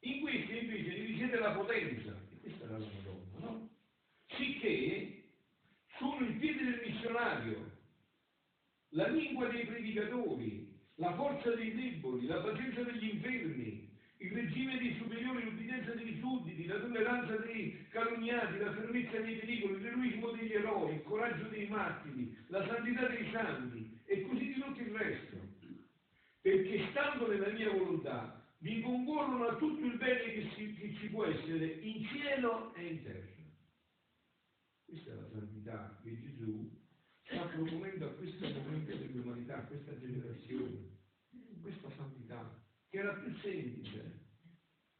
in 0.00 0.20
questi 0.20 0.58
invece 0.58 0.94
risiede 0.94 1.38
la 1.38 1.52
potenza, 1.52 2.10
e 2.30 2.40
questa 2.40 2.64
era 2.64 2.78
la 2.78 2.86
Madonna, 2.86 3.38
no? 3.38 3.68
Sicché 4.26 5.22
sono 5.98 6.26
il 6.26 6.34
piede 6.34 6.64
del 6.64 6.82
missionario, 6.86 7.80
la 8.92 9.08
lingua 9.08 9.48
dei 9.48 9.64
predicatori, 9.64 10.70
la 10.96 11.14
forza 11.14 11.50
dei 11.54 11.74
deboli, 11.74 12.26
la 12.26 12.40
pazienza 12.40 12.82
degli 12.82 13.10
infermi, 13.10 13.90
il 14.18 14.30
regime 14.30 14.78
dei 14.78 14.96
superiori, 14.98 15.44
l'ubbidienza 15.44 15.92
dei 15.92 16.18
sudditi, 16.20 16.66
la 16.66 16.78
tolleranza 16.78 17.36
dei 17.36 17.86
calunniati, 17.88 18.58
la 18.58 18.72
fermezza 18.72 19.18
dei 19.18 19.36
pericoli, 19.36 19.80
l'eroismo 19.80 20.30
degli 20.30 20.52
eroi, 20.52 20.94
il 20.94 21.02
coraggio 21.02 21.48
dei 21.48 21.66
martiri, 21.68 22.36
la 22.48 22.66
santità 22.66 23.08
dei 23.08 23.30
santi 23.32 24.00
e 24.04 24.22
così 24.22 24.46
di 24.46 24.60
tutto 24.60 24.80
il 24.80 24.94
resto. 24.94 25.36
Perché 26.40 26.86
stando 26.90 27.28
nella 27.28 27.50
mia 27.50 27.70
volontà 27.70 28.44
vi 28.58 28.80
concorrono 28.80 29.46
a 29.46 29.56
tutto 29.56 29.84
il 29.84 29.96
bene 29.96 30.32
che, 30.32 30.50
si, 30.54 30.74
che 30.74 30.94
ci 31.00 31.08
può 31.08 31.24
essere 31.24 31.66
in 31.66 32.04
cielo 32.06 32.74
e 32.74 32.86
in 32.86 33.02
terra. 33.02 33.30
Questa 34.84 35.10
è 35.10 35.14
la 35.14 35.28
santità 35.32 35.98
che 36.02 36.20
Gesù 36.20 36.81
sta 37.32 37.46
proponendo 37.46 38.06
a 38.06 38.10
questo 38.10 38.46
momento 38.46 38.94
dell'umanità, 38.94 39.56
a 39.58 39.66
questa 39.66 39.98
generazione, 39.98 40.98
questa 41.62 41.90
santità, 41.96 42.62
che 42.90 43.00
è 43.00 43.02
la 43.02 43.14
più 43.14 43.34
semplice, 43.40 44.20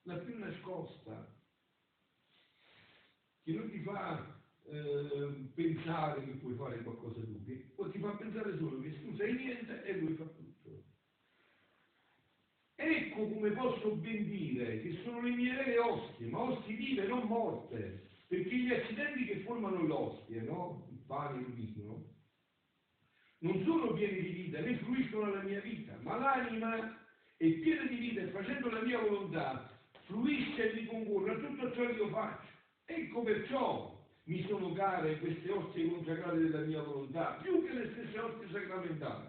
la 0.04 0.16
più 0.16 0.38
nascosta, 0.38 1.36
che 3.42 3.52
non 3.52 3.70
ti 3.70 3.80
fa 3.80 4.40
eh, 4.64 5.50
pensare 5.54 6.24
che 6.24 6.30
puoi 6.32 6.54
fare 6.54 6.82
qualcosa 6.82 7.20
tu, 7.20 7.44
che 7.44 7.74
ti 7.92 7.98
fa 7.98 8.10
pensare 8.12 8.56
solo 8.56 8.80
che 8.80 9.02
tu 9.02 9.14
sei 9.16 9.34
niente 9.34 9.84
e 9.84 9.98
lui 9.98 10.14
fa 10.14 10.24
tutto. 10.24 10.84
Ecco 12.76 13.28
come 13.28 13.50
posso 13.50 13.94
ben 13.96 14.24
dire 14.28 14.80
che 14.80 15.00
sono 15.04 15.20
le 15.20 15.30
mie 15.30 15.54
vere 15.54 15.78
ostie, 15.78 16.26
ma 16.28 16.40
ostie 16.40 16.74
vive, 16.76 17.06
non 17.06 17.26
morte, 17.26 18.08
perché 18.26 18.56
gli 18.56 18.72
accidenti 18.72 19.26
che 19.26 19.40
formano 19.40 19.84
le 19.84 19.92
ostie, 19.92 20.40
no? 20.40 20.88
il 20.90 20.98
pane 21.06 21.40
il 21.40 21.52
vino, 21.52 22.12
non 23.42 23.62
sono 23.64 23.92
pieni 23.92 24.20
di 24.20 24.28
vita, 24.28 24.61
né 24.61 24.76
fluiscono 24.78 25.25
alla 25.25 25.42
mia 25.42 25.61
vita, 25.61 25.96
ma 26.02 26.16
l'anima 26.16 26.99
è 27.37 27.49
piena 27.49 27.84
di 27.87 27.96
vita 27.96 28.20
e 28.20 28.28
facendo 28.28 28.70
la 28.70 28.82
mia 28.82 29.00
volontà 29.00 29.68
fluisce 30.06 30.70
e 30.70 30.75
mi 30.75 30.87
concorre 30.87 31.32
a 31.32 31.38
tutto 31.38 31.72
ciò 31.72 31.87
che 31.87 31.92
io 31.92 32.08
faccio. 32.08 32.46
Ecco 32.84 33.22
perciò 33.22 34.00
mi 34.25 34.46
sono 34.46 34.72
care 34.72 35.18
queste 35.18 35.50
ostie 35.50 35.88
consacrate 35.88 36.38
della 36.38 36.61
mia 36.61 36.82
volontà, 36.82 37.38
più 37.42 37.64
che 37.64 37.72
le 37.72 37.90
stesse 37.92 38.18
ostie 38.18 38.49
sacramentali. 38.50 39.26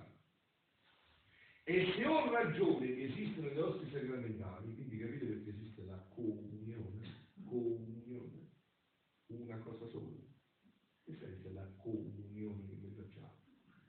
E 1.66 1.94
se 1.96 2.06
ho 2.06 2.30
ragione 2.30 2.94
che 2.94 3.04
esistono 3.06 3.48
le 3.48 3.62
ostie 3.62 3.90
sacramentali, 3.90 4.76
quindi 4.76 4.98
capite 5.00 5.26
perché 5.26 5.50
esiste 5.50 5.86
la 5.86 5.98
comunione, 6.14 7.30
comunione, 7.46 8.50
una 9.28 9.58
cosa 9.58 9.88
sola. 9.88 10.22
Questa 11.04 11.26
è 11.26 11.52
la 11.52 11.68
comunione 11.78 12.68
che 12.68 12.78
noi 12.80 12.94
facciamo, 12.96 13.34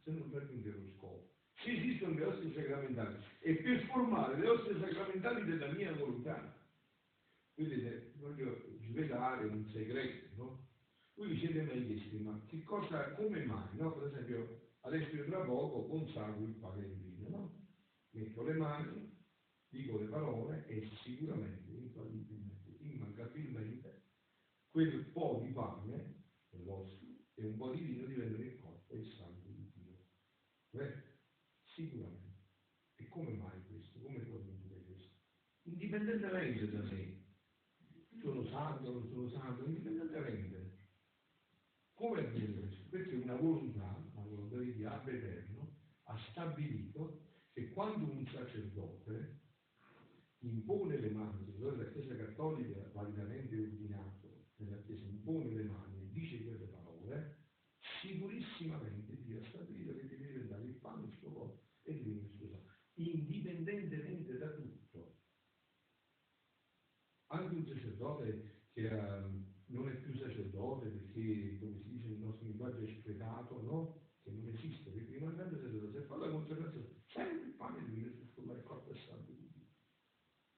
se 0.05 0.11
non 0.13 0.31
raggiunge 0.31 0.71
lo 0.71 0.87
scopo. 0.97 1.33
Se 1.57 1.71
esistono 1.71 2.15
le 2.15 2.25
ostie 2.25 2.53
sacramentali, 2.53 3.17
e 3.41 3.55
per 3.57 3.87
formare 3.87 4.39
le 4.39 4.49
ostie 4.49 4.79
sacramentali 4.79 5.45
della 5.45 5.73
mia 5.73 5.93
volontà, 5.95 6.55
vedete, 7.55 8.13
voglio 8.17 8.63
svelare 8.87 9.47
un 9.47 9.65
segreto, 9.73 10.37
no? 10.37 10.69
Voi 11.15 11.29
vi 11.29 11.39
siete 11.39 11.63
mai 11.63 11.87
chiesti, 11.87 12.19
ma 12.19 12.39
che 12.47 12.63
cosa, 12.65 13.13
come 13.13 13.45
mai, 13.45 13.77
no? 13.77 13.93
Per 13.93 14.09
esempio, 14.09 14.61
adesso 14.81 15.15
io 15.15 15.25
tra 15.25 15.41
poco 15.45 15.87
consacro 15.87 16.45
il 16.45 16.55
pane 16.55 16.85
il 16.85 16.95
vino, 16.95 17.29
no? 17.29 17.63
Metto 18.11 18.43
le 18.43 18.55
mani, 18.55 19.17
dico 19.69 19.99
le 19.99 20.07
parole 20.07 20.67
e 20.67 20.89
sicuramente, 21.03 21.71
infallibilmente, 21.71 22.77
immancabilmente, 22.81 24.03
quel 24.71 25.05
po' 25.13 25.41
di 25.43 25.53
pane, 25.53 26.23
l'osso, 26.51 26.99
e 27.35 27.45
un 27.45 27.57
po' 27.57 27.71
di 27.71 27.81
vino 27.81 28.07
diventano 28.07 28.45
il 28.45 28.61
corpo 28.61 28.93
e 28.93 28.99
il 28.99 29.13
sangue. 29.17 29.34
Beh, 30.75 30.93
sicuramente. 31.63 32.43
E 32.97 33.09
come 33.09 33.31
mai 33.35 33.63
questo? 33.69 34.01
Come 34.01 34.19
può 34.23 34.39
avvenire 34.39 34.83
questo? 34.83 35.09
Indipendentemente 35.63 36.69
da 36.69 36.83
me. 36.83 37.23
Sono 38.21 38.45
santo 38.49 38.93
non 38.93 39.09
sono 39.09 39.29
santo, 39.31 39.65
indipendentemente. 39.67 40.79
Come 41.93 42.27
avviene 42.27 42.59
questo? 42.59 42.89
Perché 42.89 43.15
una 43.15 43.37
volontà, 43.37 44.03
la 44.15 44.23
volontà 44.23 44.59
di 44.59 44.75
Dio, 44.75 44.91
Eterno, 44.91 45.77
ha 46.05 46.19
stabilito 46.31 47.23
che 47.53 47.69
quando 47.69 48.11
un 48.11 48.27
sacerdote 48.27 49.43
impone 50.39 50.99
le 50.99 51.11
mani, 51.11 51.57
della 51.57 51.89
Chiesa 51.93 52.17
Cattolica 52.17 52.91
validamente 52.93 53.57
ordinato 53.57 54.49
nella 54.57 54.83
Chiesa 54.83 55.07
impone 55.07 55.55
le 55.55 55.63
mani 55.63 56.03
e 56.03 56.11
dice 56.11 56.43
quelle 56.43 56.67
parole, 56.67 57.45
sicurissimamente 58.65 59.23
Dio 59.23 59.41
ha 59.41 59.45
stabilito 59.45 59.95
che 59.95 60.07
deve 60.07 60.27
diventare 60.27 60.65
il 60.65 60.75
pane 60.77 61.07
il 61.07 61.13
suo 61.19 61.61
e 61.83 61.93
sangue, 61.93 62.65
indipendentemente 62.95 64.39
da 64.39 64.51
tutto. 64.53 65.19
Anche 67.27 67.55
un 67.55 67.67
sacerdote 67.67 68.69
che 68.73 68.89
eh, 68.89 69.23
non 69.67 69.89
è 69.89 69.97
più 69.97 70.15
sacerdote 70.15 70.89
perché, 70.89 71.59
come 71.59 71.79
si 71.79 71.89
dice 71.89 72.09
nel 72.09 72.19
nostro 72.19 72.47
linguaggio, 72.47 72.85
è 72.85 72.89
spretato, 72.89 73.61
no? 73.63 74.03
Che 74.23 74.31
non 74.31 74.49
esiste, 74.49 74.91
perché 74.91 75.19
non 75.19 75.39
è 75.39 75.45
sacerdote, 75.51 76.01
se 76.01 76.07
fa 76.07 76.17
la 76.17 76.31
consacrazione, 76.31 77.03
sempre 77.07 77.47
il 77.47 77.55
pane 77.55 77.79
e 77.79 77.83
il 77.83 77.91
vino 77.91 78.09
il 78.09 78.63
corpo 78.63 78.91
e 78.91 78.97
sangue 78.97 79.35
di 79.35 79.51
Dio. 79.53 79.67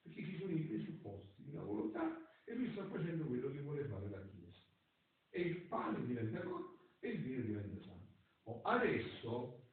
Perché 0.02 0.25
ci 0.25 0.36
sono 0.38 0.52
i 0.52 0.66
presupposti 0.66 1.42
una 1.48 1.62
volontà 1.62 2.42
e 2.44 2.54
lui 2.54 2.70
sta 2.70 2.86
facendo 2.86 3.25
quello 3.25 3.50
che 3.50 3.60
vuole 3.60 3.84
fare 3.86 4.08
la 4.08 4.25
Chiesa. 4.28 4.62
E 5.30 5.40
il 5.40 5.62
pane 5.62 6.04
diventa 6.04 6.40
corpo 6.42 6.76
e 7.00 7.10
il 7.10 7.22
vino 7.22 7.42
diventa 7.42 7.65
adesso 8.66 9.70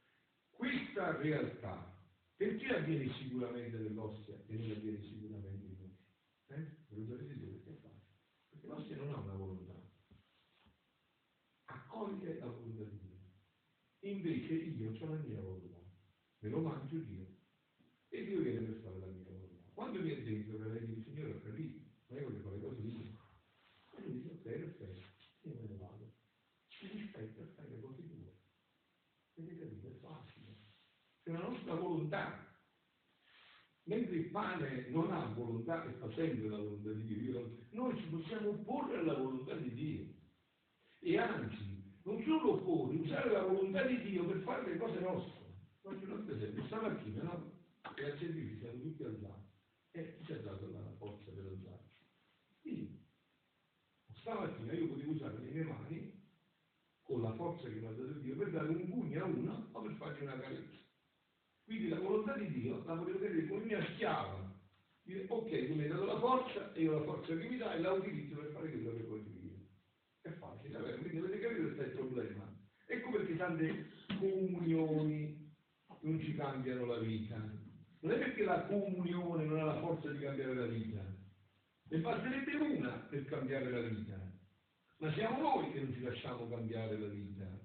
questa 0.51 1.17
realtà 1.17 1.91
perché 2.35 2.75
avviene 2.75 3.11
sicuramente 3.13 3.77
nell'ostia 3.77 4.35
e 4.45 4.55
non 4.55 4.71
avviene 4.71 5.01
sicuramente 5.01 5.65
in 5.65 5.77
noi? 5.77 5.97
Eh? 6.47 6.77
Ve 6.89 6.99
lo 6.99 7.05
sapete 7.07 7.35
dire 7.35 7.51
perché 7.51 7.71
è 7.71 7.81
facile? 7.81 8.13
Perché 8.49 8.67
l'ostia 8.67 8.95
non 8.97 9.13
ha 9.13 9.17
una 9.17 9.33
volontà, 9.33 9.73
accoglie 11.65 12.37
la 12.37 12.45
volontà 12.45 12.83
di 12.83 12.99
Dio. 12.99 13.21
Invece 13.99 14.53
io 14.53 14.91
ho 14.91 15.09
la 15.09 15.21
mia 15.21 15.41
volontà, 15.41 15.79
me 16.39 16.49
lo 16.49 16.59
mangio 16.59 16.99
Dio 16.99 17.25
e 18.09 18.25
Dio 18.25 18.41
viene 18.41 18.59
per 18.59 18.81
fare 18.81 18.99
la 18.99 19.07
mia 19.07 19.23
volontà. 19.23 19.71
Quando 19.73 19.99
è 19.99 20.21
dentro 20.21 20.57
che 20.59 20.67
lei 20.67 20.85
dice 20.85 21.09
Signore 21.09 21.31
ho 21.31 21.41
capito, 21.41 21.79
ma 22.07 22.19
io 22.19 22.29
voglio 22.29 22.41
fare 22.43 22.59
cose 22.59 22.81
mie, 22.81 23.17
e 23.95 24.01
lui 24.01 24.21
dice 24.21 24.29
ok, 24.29 24.41
perfetto, 24.43 25.03
io 25.41 25.55
me 25.55 25.67
ne 25.67 25.77
vado. 25.77 26.13
Ci 26.67 26.87
rispetta 26.87 27.45
fare 27.55 27.69
le 27.69 27.79
cose 27.79 28.07
tue. 28.07 28.33
Avete 29.35 29.57
capito? 29.57 29.87
È 29.87 29.93
facile. 29.99 30.57
C'è 31.23 31.31
la 31.31 31.47
nostra 31.47 31.73
volontà. 31.75 32.51
Pane 34.33 34.87
non 34.89 35.11
ha 35.11 35.27
volontà 35.35 35.85
e 35.85 35.91
fa 35.91 36.07
la 36.07 36.57
volontà 36.57 36.91
di 36.91 37.05
Dio, 37.05 37.67
noi 37.69 37.95
ci 37.99 38.07
possiamo 38.07 38.49
opporre 38.49 38.97
alla 38.97 39.13
volontà 39.13 39.53
di 39.53 39.71
Dio. 39.75 40.07
E 41.01 41.19
anzi, 41.19 41.99
non 42.01 42.19
solo 42.23 42.53
opporre, 42.53 42.97
usare 42.97 43.31
la 43.31 43.43
volontà 43.43 43.85
di 43.85 44.01
Dio 44.01 44.25
per 44.25 44.37
fare 44.39 44.71
le 44.71 44.77
cose 44.79 44.99
nostre. 45.01 45.39
Faccio 45.81 46.05
un 46.05 46.11
altro 46.13 46.33
esempio, 46.33 46.65
stamattina, 46.65 47.21
no? 47.21 47.51
E 47.95 48.05
al 48.05 48.17
servizio 48.17 48.57
siamo 48.57 48.81
tutti 48.81 49.03
alzati. 49.03 49.47
E 49.91 50.15
chi 50.17 50.25
ci 50.25 50.33
ha 50.33 50.41
dato 50.41 50.67
la 50.71 50.95
forza 50.97 51.29
per 51.29 51.45
alzarci? 51.45 52.01
Io. 52.63 52.87
Stamattina 54.15 54.73
io 54.73 54.87
potevo 54.87 55.11
usare 55.11 55.37
le 55.37 55.51
mie 55.51 55.63
mani 55.63 56.21
con 57.03 57.21
la 57.21 57.35
forza 57.35 57.69
che 57.69 57.75
mi 57.75 57.85
ha 57.85 57.91
dato 57.91 58.13
Dio 58.13 58.35
per 58.35 58.49
dare 58.49 58.69
un 58.69 58.89
pugno 58.89 59.23
a 59.23 59.27
uno 59.27 59.69
o 59.73 59.81
per 59.81 59.91
fargli 59.91 60.23
una 60.23 60.39
carezza. 60.39 60.72
Quindi 61.65 61.89
la 61.89 61.99
volontà 61.99 62.37
di 62.37 62.51
Dio 62.51 62.83
la 62.85 62.95
potevo 62.95 63.19
vedere 63.19 63.47
come 63.47 63.65
mia 63.65 63.85
schiava. 63.93 64.51
Dire, 65.03 65.25
ok, 65.27 65.67
tu 65.67 65.75
mi 65.75 65.83
hai 65.83 65.89
dato 65.89 66.05
la 66.05 66.19
forza 66.19 66.73
e 66.73 66.81
io 66.81 66.99
la 66.99 67.03
forza 67.03 67.35
che 67.35 67.47
mi 67.47 67.57
dai 67.57 67.81
la 67.81 67.91
utilizzo 67.91 68.35
per 68.35 68.51
fare 68.51 68.69
quello 68.69 68.95
che 68.95 69.03
voglio 69.03 69.29
io. 69.41 69.53
È 70.21 70.29
facile, 70.29 70.79
vero? 70.79 70.97
Quindi 70.97 71.17
avete 71.17 71.39
capito 71.39 71.61
questo 71.61 71.81
è 71.81 71.85
il 71.85 71.91
problema. 71.91 72.57
Ecco 72.85 73.11
perché 73.11 73.35
tante 73.35 73.89
comunioni 74.19 75.51
non 76.01 76.19
ci 76.21 76.35
cambiano 76.35 76.85
la 76.85 76.99
vita. 76.99 77.35
Non 77.35 78.11
è 78.11 78.17
perché 78.17 78.43
la 78.43 78.65
comunione 78.65 79.45
non 79.45 79.59
ha 79.59 79.63
la 79.63 79.79
forza 79.79 80.09
di 80.11 80.19
cambiare 80.19 80.53
la 80.53 80.65
vita. 80.65 81.01
Ne 81.89 81.97
basterebbe 81.97 82.55
una 82.55 82.89
per 83.09 83.25
cambiare 83.25 83.69
la 83.69 83.81
vita. 83.81 84.31
Ma 84.97 85.13
siamo 85.13 85.41
noi 85.41 85.71
che 85.71 85.81
non 85.81 85.93
ci 85.93 86.01
lasciamo 86.01 86.47
cambiare 86.49 86.97
la 86.97 87.07
vita. 87.07 87.62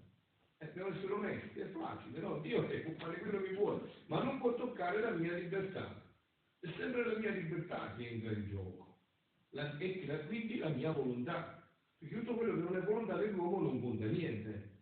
Eh, 0.60 0.72
devo 0.72 0.92
essere 0.92 1.12
onesti, 1.12 1.60
è 1.60 1.68
facile, 1.68 2.20
no? 2.20 2.40
Dio 2.40 2.66
che 2.66 2.78
può 2.80 2.92
fare 3.06 3.20
quello 3.20 3.40
che 3.42 3.54
vuole, 3.54 3.80
ma 4.06 4.22
non 4.22 4.38
può 4.38 4.54
toccare 4.56 5.00
la 5.00 5.10
mia 5.10 5.34
libertà. 5.34 6.02
È 6.58 6.68
sempre 6.76 7.04
la 7.04 7.18
mia 7.18 7.30
libertà 7.30 7.94
che 7.96 8.08
entra 8.08 8.32
in 8.32 8.48
gioco. 8.48 8.98
La, 9.50 9.78
e 9.78 10.04
la, 10.06 10.18
quindi 10.26 10.58
la 10.58 10.70
mia 10.70 10.90
volontà. 10.90 11.70
Perché 11.96 12.18
tutto 12.18 12.34
quello 12.34 12.54
che 12.54 12.60
non 12.60 12.76
è 12.76 12.80
volontà 12.84 13.16
dell'uomo 13.16 13.60
non 13.60 13.80
conta 13.80 14.06
niente. 14.06 14.76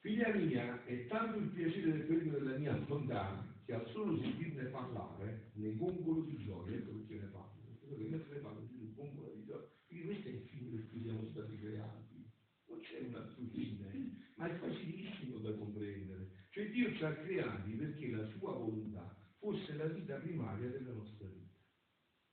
Figlia 0.00 0.32
mia, 0.34 0.84
è 0.84 1.06
tanto 1.06 1.38
il 1.38 1.48
piacere 1.48 1.92
del 1.92 2.02
periodo 2.02 2.38
della 2.38 2.58
mia 2.58 2.74
volontà 2.74 3.46
che 3.64 3.74
al 3.74 3.86
solo 3.92 4.18
sentirne 4.18 4.64
parlare 4.64 5.50
ne 5.54 5.76
gongolo 5.76 6.22
di 6.22 6.38
gioia, 6.38 6.74
ecco 6.74 6.92
perché 6.92 7.14
ne 7.20 7.26
parlo. 7.26 7.60
Perché 7.86 8.08
ne 8.08 8.38
parlo 8.40 8.66
di 8.68 8.92
gongolo 8.94 9.32
di 9.34 9.44
gioia, 9.44 9.68
perché 9.86 10.04
questo 10.04 10.28
è 10.28 10.32
il 10.32 10.40
fine 10.48 10.70
per 10.70 10.90
cui 10.90 11.02
siamo 11.02 11.24
stati 11.30 11.58
creati. 11.58 12.30
Non 12.66 12.80
c'è 12.80 13.00
un 13.06 13.14
altro 13.14 13.44
fine, 13.52 14.29
ma 14.40 14.48
è 14.48 14.58
facilissimo 14.58 15.38
da 15.38 15.52
comprendere. 15.52 16.46
Cioè 16.48 16.70
Dio 16.70 16.94
ci 16.94 17.04
ha 17.04 17.14
creati 17.14 17.72
perché 17.72 18.08
la 18.08 18.26
sua 18.28 18.54
volontà 18.54 19.14
fosse 19.38 19.74
la 19.74 19.84
vita 19.84 20.16
primaria 20.16 20.70
della 20.70 20.92
nostra 20.92 21.28
vita. 21.28 21.58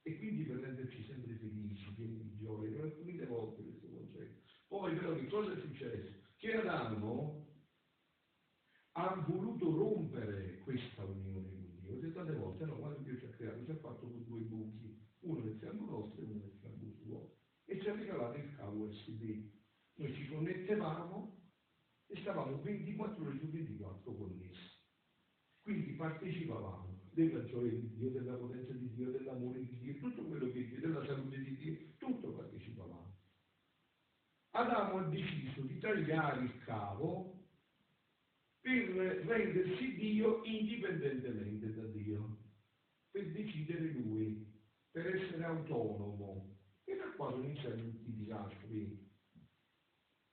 E 0.03 0.17
quindi 0.17 0.43
per 0.43 0.59
renderci 0.59 1.03
sempre 1.03 1.35
felici, 1.35 1.93
pieni 1.95 2.21
di 2.21 2.37
gioia, 2.37 2.69
non 2.69 2.81
alcune 2.83 3.25
volte 3.25 3.61
questo 3.61 3.89
concetto. 3.89 4.41
Poi 4.67 4.95
però 4.95 5.15
che 5.15 5.27
cosa 5.27 5.51
è 5.51 5.59
successo? 5.59 6.13
Che 6.37 6.53
Adamo 6.55 7.45
ha 8.93 9.25
voluto 9.27 9.75
rompere 9.75 10.59
questa 10.59 11.03
unione 11.03 11.49
con 11.49 11.77
Dio. 11.81 11.99
E 12.01 12.13
tante 12.13 12.31
volte 12.31 12.65
no, 12.65 12.77
quando 12.77 12.99
Dio 12.99 13.17
ci 13.17 13.25
ha 13.25 13.29
creato 13.31 13.65
ci 13.65 13.71
ha 13.71 13.75
fatto 13.75 14.07
con 14.07 14.23
due 14.23 14.39
buchi, 14.39 14.97
uno 15.19 15.43
nel 15.43 15.57
fianco 15.57 15.83
nostro 15.83 16.21
e 16.21 16.23
uno 16.23 16.39
nel 16.39 16.57
fianco 16.61 16.89
suo. 17.03 17.35
E 17.65 17.81
ci 17.81 17.89
ha 17.89 17.95
regalato 17.95 18.37
il 18.37 18.55
cavo 18.55 18.85
USB. 18.85 19.51
Noi 19.95 20.13
ci 20.13 20.27
connettevamo 20.29 21.36
e 22.07 22.19
stavamo 22.21 22.61
24 22.61 23.25
ore 23.25 23.37
su 23.39 23.49
24 23.49 24.15
connessi. 24.15 24.75
Quindi 25.61 25.93
partecipavamo 25.93 27.09
della 27.11 27.43
gioia 27.45 27.71
di 27.71 27.95
Dio, 27.95 28.11
della 28.11 28.35
potenza 28.35 28.73
di 28.73 28.93
Dio, 28.93 29.11
dell'amore 29.11 29.65
di 29.65 29.79
Dio, 29.79 29.97
tutto 29.97 30.23
quello 30.23 30.51
che 30.51 30.67
Dio, 30.67 30.79
della 30.79 31.05
salute 31.05 31.39
di 31.39 31.57
Dio, 31.57 31.77
tutto 31.97 32.31
partecipavamo. 32.31 33.15
Adamo 34.51 34.97
ha 34.99 35.03
deciso 35.09 35.61
di 35.61 35.77
tagliare 35.79 36.43
il 36.43 36.63
cavo 36.63 37.47
per 38.61 38.89
rendersi 39.25 39.95
Dio 39.95 40.43
indipendentemente 40.43 41.73
da 41.73 41.85
Dio, 41.87 42.37
per 43.11 43.31
decidere 43.31 43.91
lui, 43.91 44.45
per 44.91 45.15
essere 45.15 45.43
autonomo. 45.43 46.55
E 46.83 46.95
da 46.95 47.11
qua 47.15 47.31
sono 47.31 47.43
iniziati 47.43 47.81
tutti 47.81 48.09
i 48.09 48.15
disastri. 48.15 49.06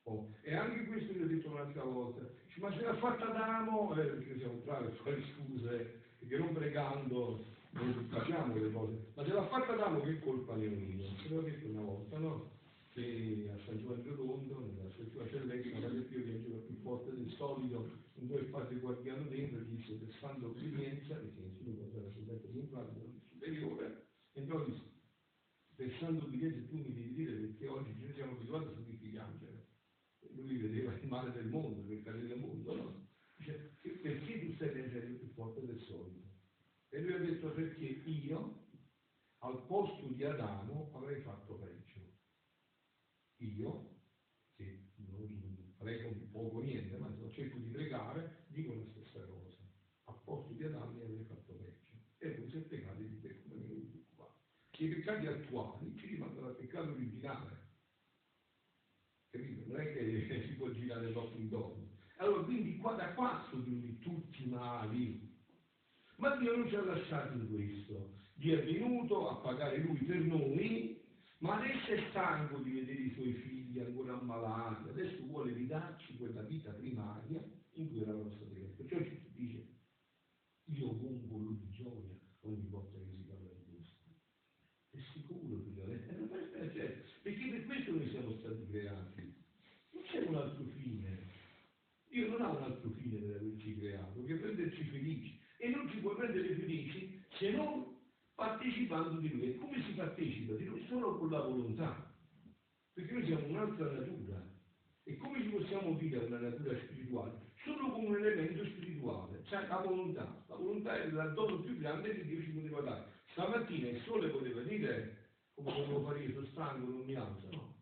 Oh, 0.06 0.28
e 0.42 0.54
anche 0.54 0.84
questo 0.84 1.14
vi 1.14 1.22
ho 1.22 1.26
detto 1.26 1.48
un'altra 1.48 1.82
volta, 1.82 2.28
ma 2.56 2.70
se 2.72 2.82
l'ha 2.82 2.94
fatta 2.96 3.30
Adamo, 3.30 3.94
eh, 3.94 4.04
perché 4.04 4.36
siamo 4.36 4.60
bravi 4.64 4.86
a 4.86 4.90
fare 5.02 5.22
scuse, 5.32 6.02
perché 6.18 6.36
non 6.36 6.52
pregando 6.52 7.44
non 7.70 8.06
facciamo 8.10 8.54
le 8.54 8.70
cose, 8.70 9.06
ma 9.14 9.24
se 9.24 9.32
l'ha 9.32 9.46
fatta 9.46 9.72
Adamo 9.72 10.00
che 10.02 10.20
colpa 10.20 10.56
ne 10.56 10.66
ho 10.66 10.72
io? 10.72 11.06
Se 11.22 11.28
l'ho 11.28 11.40
detto 11.40 11.68
una 11.68 11.80
volta, 11.80 12.18
no? 12.18 12.50
Che 12.90 13.50
a 13.50 13.58
San 13.64 13.78
Giovanni 13.78 14.08
Rotondo, 14.08 14.60
nella 14.60 14.90
sua 14.90 15.26
celletica, 15.28 15.78
la 15.80 15.88
Dio 15.88 16.02
piangeva 16.02 16.58
più 16.58 16.76
forte 16.82 17.10
del 17.10 17.30
solito, 17.30 17.90
un 18.16 18.28
po' 18.28 18.38
il 18.38 18.44
padre 18.44 18.76
guardiano 18.76 19.22
dentro, 19.22 19.58
gli 19.60 19.76
disse, 19.76 19.94
per 19.94 20.14
stando 20.18 20.48
obbedienza, 20.48 21.14
perché 21.14 21.40
nessuno 21.40 21.76
poteva 21.76 22.08
assolutamente 22.08 22.48
rientrare, 22.52 22.92
non 22.92 23.20
superiore, 23.30 24.06
entrò 24.34 24.62
e 24.62 24.64
disse, 24.66 24.92
per 25.76 25.92
stando 25.96 26.24
obbedienza 26.24 26.68
tu 26.68 26.76
mi 26.76 26.92
devi 26.92 27.14
dire 27.14 27.32
perché 27.32 27.68
oggi 27.68 27.94
ci 27.98 28.12
siamo 28.14 28.32
abituati 28.32 28.66
a 28.66 28.70
piangere 29.00 29.43
lui 30.44 30.58
vedeva 30.58 30.92
il 30.92 31.06
male 31.06 31.32
del 31.32 31.46
mondo, 31.46 31.80
il 31.80 31.86
peccato 31.86 32.18
del 32.18 32.38
mondo, 32.38 32.76
no? 32.76 33.08
Dice, 33.36 33.78
perché 33.80 34.40
tu 34.40 34.52
stai 34.54 34.72
leggendo 34.74 35.18
più 35.18 35.28
forte 35.32 35.64
del 35.64 35.80
solito? 35.80 36.28
E 36.88 37.00
lui 37.00 37.12
ha 37.12 37.18
detto 37.18 37.50
perché 37.50 37.84
io, 37.84 38.68
al 39.38 39.66
posto 39.66 40.06
di 40.08 40.24
Adamo, 40.24 40.90
avrei 40.94 41.20
fatto 41.22 41.54
peggio. 41.56 42.00
Io, 43.38 44.02
che 44.54 44.92
non 44.96 45.74
farei 45.76 46.02
con 46.02 46.30
poco 46.30 46.60
niente, 46.62 46.96
ma 46.96 47.12
cerco 47.30 47.58
di 47.58 47.70
pregare, 47.70 48.44
dico 48.48 48.74
la 48.74 48.84
stessa 48.84 49.24
cosa. 49.26 49.58
Al 50.04 50.22
posto 50.22 50.52
di 50.52 50.62
Adamo 50.62 51.02
avrei 51.02 51.24
fatto 51.24 51.52
peggio. 51.54 51.92
E 52.18 52.38
voi 52.38 52.48
siete 52.48 52.76
peccati 52.76 53.08
di 53.08 53.20
te, 53.20 53.42
come 53.42 53.56
mi 53.56 53.84
preoccupate. 53.86 54.40
Che 54.70 54.84
i 54.84 54.88
peccati 54.88 55.26
attuali 55.26 55.96
ci 55.96 56.06
rimandano 56.06 56.46
al 56.46 56.56
peccato 56.56 56.90
originale? 56.92 57.63
Non 59.74 59.82
è 59.82 59.92
che 59.92 60.44
si 60.46 60.54
può 60.54 60.70
girare 60.70 61.10
troppo 61.10 61.36
intorno. 61.36 61.88
Allora, 62.18 62.44
quindi 62.44 62.76
qua 62.76 62.92
da 62.92 63.12
qua 63.14 63.44
sono 63.50 63.64
tutti 63.98 64.44
i 64.44 64.48
mali. 64.48 65.32
Ma 66.18 66.36
Dio 66.36 66.56
non 66.56 66.68
ci 66.68 66.76
ha 66.76 66.84
lasciato 66.84 67.36
in 67.36 67.48
questo. 67.50 68.12
Dio 68.34 68.60
è 68.60 68.64
venuto 68.64 69.28
a 69.28 69.34
pagare 69.40 69.78
Lui 69.78 69.98
per 69.98 70.20
noi, 70.20 71.02
ma 71.38 71.58
adesso 71.58 71.90
è 71.90 72.06
stanco 72.10 72.58
di 72.58 72.70
vedere 72.70 73.00
i 73.00 73.12
suoi 73.14 73.32
figli 73.32 73.80
ancora 73.80 74.16
ammalati, 74.16 74.90
adesso 74.90 75.24
vuole 75.24 75.52
ridarci 75.52 76.16
quella 76.18 76.42
vita 76.42 76.70
primaria 76.70 77.42
in 77.72 77.88
cui 77.88 78.00
era 78.00 78.12
la 78.12 78.22
nostra 78.22 78.46
terra. 78.46 78.68
Perciò 78.76 78.98
ci 78.98 79.20
dice, 79.34 79.66
io 80.66 80.96
gongolo 80.96 81.50
di 81.50 81.68
gioia 81.70 82.16
ogni 82.42 82.68
volta 82.68 82.96
che 82.96 83.10
si 83.10 83.24
parla 83.26 83.48
di 83.48 83.64
questo. 83.74 84.08
È 84.90 84.98
sicuro, 85.12 85.58
figlio, 85.64 85.84
cioè, 86.72 87.02
perché 87.22 87.46
per 87.50 87.66
questo 87.66 87.90
noi 87.90 88.08
siamo 88.10 88.36
stati 88.38 88.66
creati. 88.70 89.13
C'è 90.14 90.22
un 90.28 90.36
altro 90.36 90.64
fine. 90.76 91.26
Dio 92.08 92.28
non 92.28 92.42
ha 92.42 92.50
un 92.50 92.62
altro 92.62 92.88
fine 92.90 93.18
per 93.18 93.34
averci 93.34 93.76
creato, 93.80 94.24
che 94.24 94.36
renderci 94.40 94.84
felici. 94.84 95.40
E 95.56 95.68
non 95.70 95.90
ci 95.90 95.96
può 95.96 96.14
rendere 96.14 96.54
felici 96.54 97.20
se 97.36 97.50
non 97.50 97.96
partecipando 98.36 99.18
di 99.18 99.28
Lui. 99.32 99.48
E 99.48 99.58
come 99.58 99.82
si 99.82 99.90
partecipa 99.94 100.54
di 100.54 100.66
Lui? 100.66 100.84
Solo 100.86 101.18
con 101.18 101.30
la 101.30 101.40
volontà. 101.40 102.14
Perché 102.92 103.12
noi 103.12 103.24
siamo 103.24 103.46
un'altra 103.48 103.90
natura. 103.90 104.40
E 105.02 105.16
come 105.16 105.42
ci 105.42 105.48
possiamo 105.48 105.94
dire 105.94 106.18
una 106.18 106.38
natura 106.38 106.78
spirituale? 106.78 107.50
Solo 107.64 107.90
con 107.90 108.04
un 108.04 108.14
elemento 108.14 108.64
spirituale, 108.66 109.42
cioè 109.48 109.66
la 109.66 109.78
volontà. 109.78 110.44
La 110.46 110.54
volontà 110.54 111.02
è 111.02 111.06
il 111.06 111.32
dono 111.34 111.58
più 111.58 111.76
grande 111.78 112.14
che 112.14 112.24
Dio 112.24 112.40
ci 112.40 112.50
poteva 112.50 112.82
dare. 112.82 113.04
Stamattina 113.32 113.88
il 113.88 114.00
sole 114.02 114.28
poteva 114.28 114.60
dire 114.62 115.22
come 115.54 115.72
volevo 115.72 116.02
fare 116.02 116.22
io, 116.22 116.34
sono 116.34 116.46
stanco, 116.46 116.88
non 116.88 117.04
mi 117.04 117.14
alzo, 117.14 117.48
no, 117.50 117.73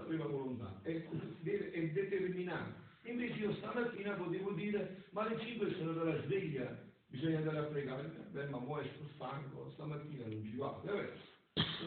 non 0.00 0.06
aveva 0.06 0.26
volontà, 0.26 0.80
è, 0.82 0.90
è 0.92 1.88
determinato. 1.90 2.88
Invece 3.02 3.38
io 3.38 3.54
stamattina 3.54 4.12
potevo 4.12 4.52
dire, 4.52 5.04
ma 5.10 5.22
alle 5.22 5.38
5 5.38 5.74
sono 5.74 5.92
dalla 5.92 6.20
sveglia, 6.22 6.76
bisogna 7.06 7.38
andare 7.38 7.58
a 7.58 7.62
pregare. 7.64 8.08
Beh, 8.30 8.46
ma 8.46 8.58
mo 8.58 8.80
sto 8.82 9.08
stanco, 9.14 9.70
stamattina 9.72 10.26
non 10.26 10.44
ci 10.44 10.56
vado. 10.56 10.82
Vabbè, 10.84 11.12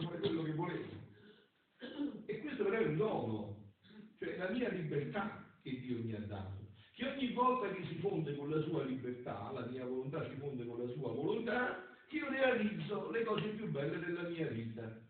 fare 0.02 0.18
quello 0.18 0.42
che 0.42 0.52
volevo. 0.52 1.02
E 2.26 2.40
questo 2.40 2.64
però 2.64 2.76
è 2.76 2.86
un 2.86 2.96
dono, 2.96 3.72
cioè 4.18 4.36
la 4.36 4.50
mia 4.50 4.68
libertà 4.70 5.44
che 5.62 5.80
Dio 5.80 6.02
mi 6.02 6.14
ha 6.14 6.20
dato. 6.20 6.62
Che 6.94 7.08
ogni 7.08 7.32
volta 7.32 7.72
che 7.72 7.84
si 7.86 7.96
fonde 7.96 8.36
con 8.36 8.50
la 8.50 8.62
sua 8.62 8.84
libertà, 8.84 9.50
la 9.52 9.66
mia 9.66 9.84
volontà 9.84 10.28
si 10.28 10.36
fonde 10.36 10.64
con 10.64 10.78
la 10.78 10.92
sua 10.92 11.12
volontà, 11.12 11.84
io 12.10 12.28
realizzo 12.30 13.10
le 13.10 13.24
cose 13.24 13.48
più 13.48 13.68
belle 13.70 13.98
della 13.98 14.28
mia 14.28 14.46
vita. 14.46 15.03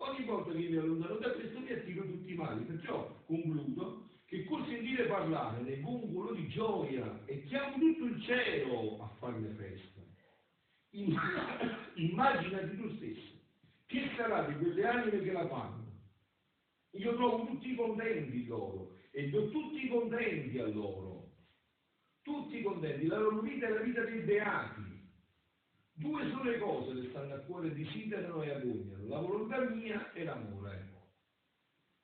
Ogni 0.00 0.24
volta 0.24 0.52
che 0.52 0.58
mi 0.58 0.76
allontano 0.76 1.16
da 1.16 1.30
questo 1.32 1.58
mi 1.58 1.72
attiro 1.72 2.04
tutti 2.04 2.32
i 2.32 2.36
mali, 2.36 2.64
perciò 2.64 3.20
concludo 3.26 4.06
che 4.26 4.44
col 4.44 4.64
sentire 4.66 5.06
parlare 5.06 5.60
ne 5.62 5.80
vongolo 5.80 6.32
di 6.32 6.46
gioia 6.48 7.24
e 7.24 7.42
chiamo 7.44 7.78
tutto 7.78 8.04
il 8.04 8.22
cielo 8.22 8.98
a 9.00 9.08
farne 9.18 9.48
festa. 9.54 10.00
Imm- 10.90 11.16
Immaginati 11.94 12.76
tu 12.76 12.94
stesso, 12.96 13.34
che 13.86 14.10
sarà 14.16 14.42
di 14.42 14.54
quelle 14.54 14.86
anime 14.86 15.20
che 15.20 15.32
la 15.32 15.48
fanno? 15.48 15.86
Io 16.92 17.14
trovo 17.16 17.46
tutti 17.46 17.74
contenti 17.74 18.46
loro 18.46 18.92
e 19.10 19.28
do 19.30 19.48
tutti 19.50 19.88
contenti 19.88 20.58
a 20.58 20.66
loro, 20.66 21.26
tutti 22.22 22.62
contenti, 22.62 23.06
la 23.06 23.18
loro 23.18 23.40
vita 23.40 23.66
è 23.66 23.70
la 23.70 23.80
vita 23.80 24.02
dei 24.02 24.20
beati. 24.20 24.97
Due 25.98 26.30
sole 26.30 26.58
cose 26.58 26.92
le 26.92 27.08
stanno 27.08 27.34
a 27.34 27.38
cuore, 27.38 27.74
desiderano 27.74 28.42
e 28.44 28.50
agognano, 28.50 29.08
la 29.08 29.18
volontà 29.18 29.68
mia 29.68 30.12
e 30.12 30.22
l'amore. 30.22 30.96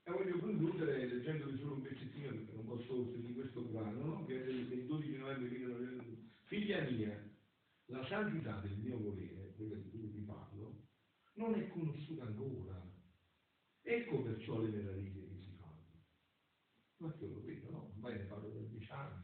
E 0.03 0.11
voglio 0.11 0.39
concludere 0.41 1.07
leggendovi 1.07 1.57
solo 1.59 1.75
un 1.75 1.83
pezzettino, 1.83 2.31
perché 2.31 2.53
non 2.55 2.67
posso 2.67 2.93
oltre 2.93 3.23
di 3.23 3.33
questo 3.33 3.61
brano, 3.63 4.05
no? 4.05 4.25
che 4.27 4.43
è 4.43 4.45
del 4.45 4.67
del 4.67 4.87
12 4.87 5.17
novembre 5.17 5.49
1900. 5.49 6.23
Figlia 6.43 6.91
mia, 6.91 7.31
la 7.87 8.05
santità 8.07 8.59
del 8.61 8.77
mio 8.79 8.99
volere, 8.99 9.55
quella 9.57 9.77
di 9.77 9.91
cui 9.91 10.09
vi 10.09 10.21
parlo, 10.23 10.83
non 11.35 11.55
è 11.55 11.69
conosciuta 11.69 12.25
ancora. 12.25 12.83
Ecco 13.83 14.23
perciò 14.23 14.61
le 14.61 14.71
meraviglie 14.71 15.29
che 15.29 15.41
si 15.41 15.57
fanno. 15.57 15.87
Ma 16.97 17.13
che 17.13 17.29
lo 17.29 17.41
vedo, 17.43 17.71
no? 17.71 17.93
Ormai 17.95 18.15
ne 18.15 18.25
parlo 18.25 18.49
da 18.49 18.61
dieci 18.61 18.91
anni, 18.91 19.23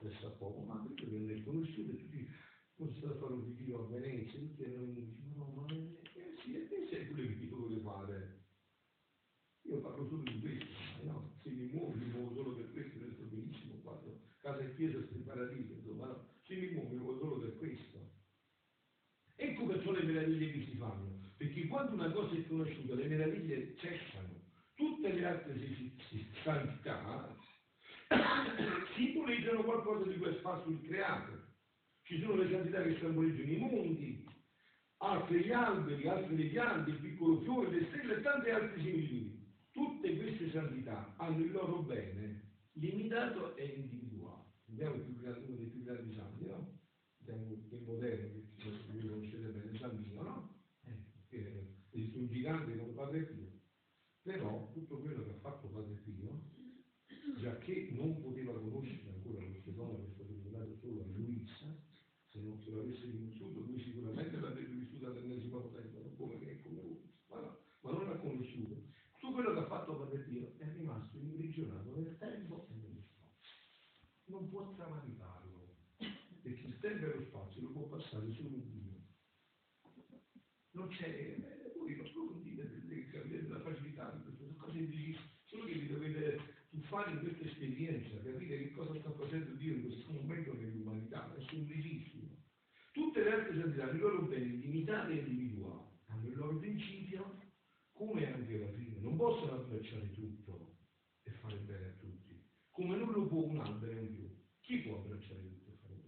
adesso 0.00 0.26
a 0.26 0.30
poco, 0.30 0.60
ma 0.62 0.76
perché 0.76 1.06
non 1.06 1.30
è 1.30 1.42
conosciuta, 1.42 1.94
tutti, 1.94 2.28
sono 2.76 2.94
stato 2.94 3.12
a 3.12 3.18
fare 3.18 3.32
un 3.34 3.44
ritiro 3.44 3.84
a 3.84 3.88
Venezia, 3.88 4.38
tutti 4.38 4.62
erano 4.62 4.86
mi 4.86 5.04
dicevano, 5.04 5.44
no, 5.44 5.52
ma 5.54 5.66
eh, 5.68 6.34
sì, 6.42 6.54
e 6.54 6.66
te 6.68 6.86
sei 6.88 7.06
pure 7.06 7.38
che 7.38 7.46
vuole 7.46 7.80
fare? 7.80 8.38
Io 9.62 9.80
parlo 9.80 10.08
solo 10.08 10.22
di 10.22 10.40
questo, 10.40 11.04
ma 11.04 11.12
no, 11.12 11.32
se 11.42 11.50
mi 11.50 11.66
muovo, 11.66 11.92
mi 11.92 12.06
muovo 12.06 12.34
solo 12.34 12.54
per 12.54 12.72
questo, 12.72 12.98
adesso 12.98 13.22
benissimo, 13.24 13.74
quando 13.82 14.20
chiesa 14.80 15.04
sto 15.04 15.14
in 15.14 15.24
paradiso, 15.26 15.74
insomma, 15.74 16.06
no, 16.06 16.26
mi 16.48 16.96
muovo 16.96 17.18
solo 17.18 17.40
per 17.40 17.58
questo. 17.58 17.98
Ecco 19.36 19.66
perciò 19.66 19.92
le 19.92 20.02
meraviglie 20.04 20.52
che 20.52 20.64
si 20.64 20.76
fanno, 20.76 21.20
perché 21.36 21.66
quando 21.66 21.94
una 21.94 22.10
cosa 22.10 22.34
è 22.34 22.46
conosciuta, 22.46 22.94
le 22.94 23.08
meraviglie 23.08 23.76
cessano. 23.76 24.28
Tutte 24.74 25.12
le 25.12 25.24
altre 25.26 25.58
si- 25.58 25.94
si- 26.08 26.26
santità 26.42 27.36
simboleggiano 28.96 29.62
qualcosa 29.64 30.08
di 30.08 30.16
quel 30.16 30.36
spazio 30.38 30.70
il 30.72 30.82
creato. 30.86 31.48
Ci 32.04 32.18
sono 32.20 32.42
le 32.42 32.50
santità 32.50 32.82
che 32.82 32.96
simboleggiano 32.98 33.50
i 33.50 33.56
mondi, 33.58 34.24
altre 34.98 35.40
gli 35.40 35.52
alberi, 35.52 36.08
altre 36.08 36.34
le 36.34 36.46
piante, 36.46 36.90
il 36.90 36.96
piccolo 36.96 37.40
fiore, 37.42 37.70
le 37.70 37.86
stelle 37.88 38.16
e 38.16 38.22
tante 38.22 38.50
altre 38.50 38.80
similitudini. 38.80 39.46
Tutte 39.72 40.16
queste 40.16 40.50
santità 40.50 41.12
hanno 41.18 41.44
il 41.44 41.52
loro 41.52 41.82
bene 41.82 42.48
limitato 42.72 43.54
e 43.56 43.64
individuale. 43.76 44.09
Grande- 44.80 45.44
uno 45.46 45.56
dei 45.56 45.66
più 45.66 45.82
grandi 45.82 46.14
santi, 46.14 46.46
no? 46.46 46.78
Vediamo 47.18 47.52
il 47.52 47.82
moderno, 47.84 48.40
che 48.56 48.70
voi 48.90 49.06
conoscete 49.06 49.48
bene, 49.48 49.76
Santino, 49.76 50.22
no? 50.22 50.62
Eh, 50.84 51.04
che 51.28 51.76
è 51.90 52.16
un 52.16 52.28
gigante 52.28 52.78
come 52.78 52.92
Padre 52.94 53.20
Pio. 53.24 53.60
Però 54.22 54.70
tutto 54.72 55.00
quello 55.00 55.22
che 55.24 55.32
ha 55.32 55.38
fatto 55.40 55.68
Padre 55.68 55.96
Pio, 55.96 56.48
già 57.36 57.58
che 57.58 57.90
non 57.92 58.22
poteva 58.22 58.58
conoscere 58.58 59.12
ancora 59.12 59.44
queste 59.44 59.74
donne 59.74 59.98
che 59.98 60.06
è 60.06 60.14
stato 60.14 60.32
rivelato 60.32 60.74
solo 60.76 61.02
a 61.02 61.06
Luisa, 61.08 61.84
se 62.30 62.40
non 62.40 62.58
se 62.62 62.70
l'avesse 62.70 63.10
conosciuto, 63.10 63.60
lui 63.60 63.78
sicuramente 63.82 64.40
l'avrebbe 64.40 64.76
vissuta 64.76 65.08
all'ennesimo 65.08 65.60
potente, 65.60 65.98
non 65.98 66.16
come 66.16 66.36
me 66.36 66.52
e 66.52 66.62
come 66.62 66.80
voi, 66.80 67.02
ma, 67.28 67.38
no, 67.38 67.58
ma 67.80 67.90
non 67.90 68.08
l'ha 68.08 68.16
conosciuto. 68.16 68.88
Tutto 69.12 69.34
quello 69.34 69.52
che 69.52 69.58
ha 69.58 69.66
fatto 69.66 69.98
Padre 69.98 70.20
Pio 70.20 70.54
è 70.56 70.72
rimasto 70.72 71.18
imprigionato 71.18 71.94
nel 71.94 72.16
tempo 72.16 72.66
e. 72.70 72.79
Non 74.30 74.48
può 74.48 74.72
travalicarlo, 74.76 75.74
perché 76.42 76.66
il 76.66 76.78
tempo 76.78 77.04
e 77.04 77.14
lo 77.16 77.24
spazio 77.24 77.62
lo 77.62 77.70
può 77.70 77.82
passare 77.88 78.32
solo 78.32 78.62
Dio. 78.62 79.02
Non 80.70 80.86
c'è, 80.86 81.08
eh, 81.08 81.72
voi 81.76 81.96
delle- 82.54 83.06
capite 83.10 83.48
la 83.48 83.60
facilità 83.60 84.10
di 84.10 84.22
queste 84.22 84.56
cose 84.56 84.78
semplicissime, 84.78 85.30
solo 85.46 85.64
che 85.64 85.74
vi 85.74 85.88
dovete 85.88 86.38
tuffare 86.70 87.10
in 87.10 87.18
questa 87.18 87.44
esperienza, 87.44 88.22
capire 88.22 88.58
che 88.58 88.70
cosa 88.70 88.98
sta 89.00 89.10
facendo 89.10 89.52
Dio 89.54 89.74
in 89.74 89.82
questo 89.82 90.12
momento 90.12 90.54
nell'umanità, 90.54 91.34
è 91.34 91.42
semplicissimo. 91.48 92.38
Tutte 92.92 93.22
le 93.24 93.32
altre 93.32 93.60
santità 93.60 93.82
hanno 93.82 93.94
il 93.94 94.00
loro 94.00 94.22
bene 94.22 94.44
limitate 94.44 95.12
e 95.12 95.26
individuali, 95.26 95.88
hanno 96.06 96.28
il 96.28 96.36
loro 96.36 96.58
principio 96.58 97.38
come 97.92 98.32
anche 98.32 98.58
la 98.58 98.72
fine, 98.74 99.00
non 99.00 99.16
possono 99.16 99.52
abbracciare 99.54 100.12
tutto 100.12 100.76
e 101.24 101.30
fare 101.32 101.56
bene 101.56 101.86
come 102.80 102.96
non 102.96 103.12
lo 103.12 103.26
può 103.26 103.42
un 103.42 103.58
albero 103.58 104.00
un 104.00 104.08
fiore. 104.14 104.36
Chi 104.60 104.78
può 104.78 104.96
abbracciare 104.96 105.42
tutto 105.42 105.70
e 105.70 105.76
fare. 105.82 106.00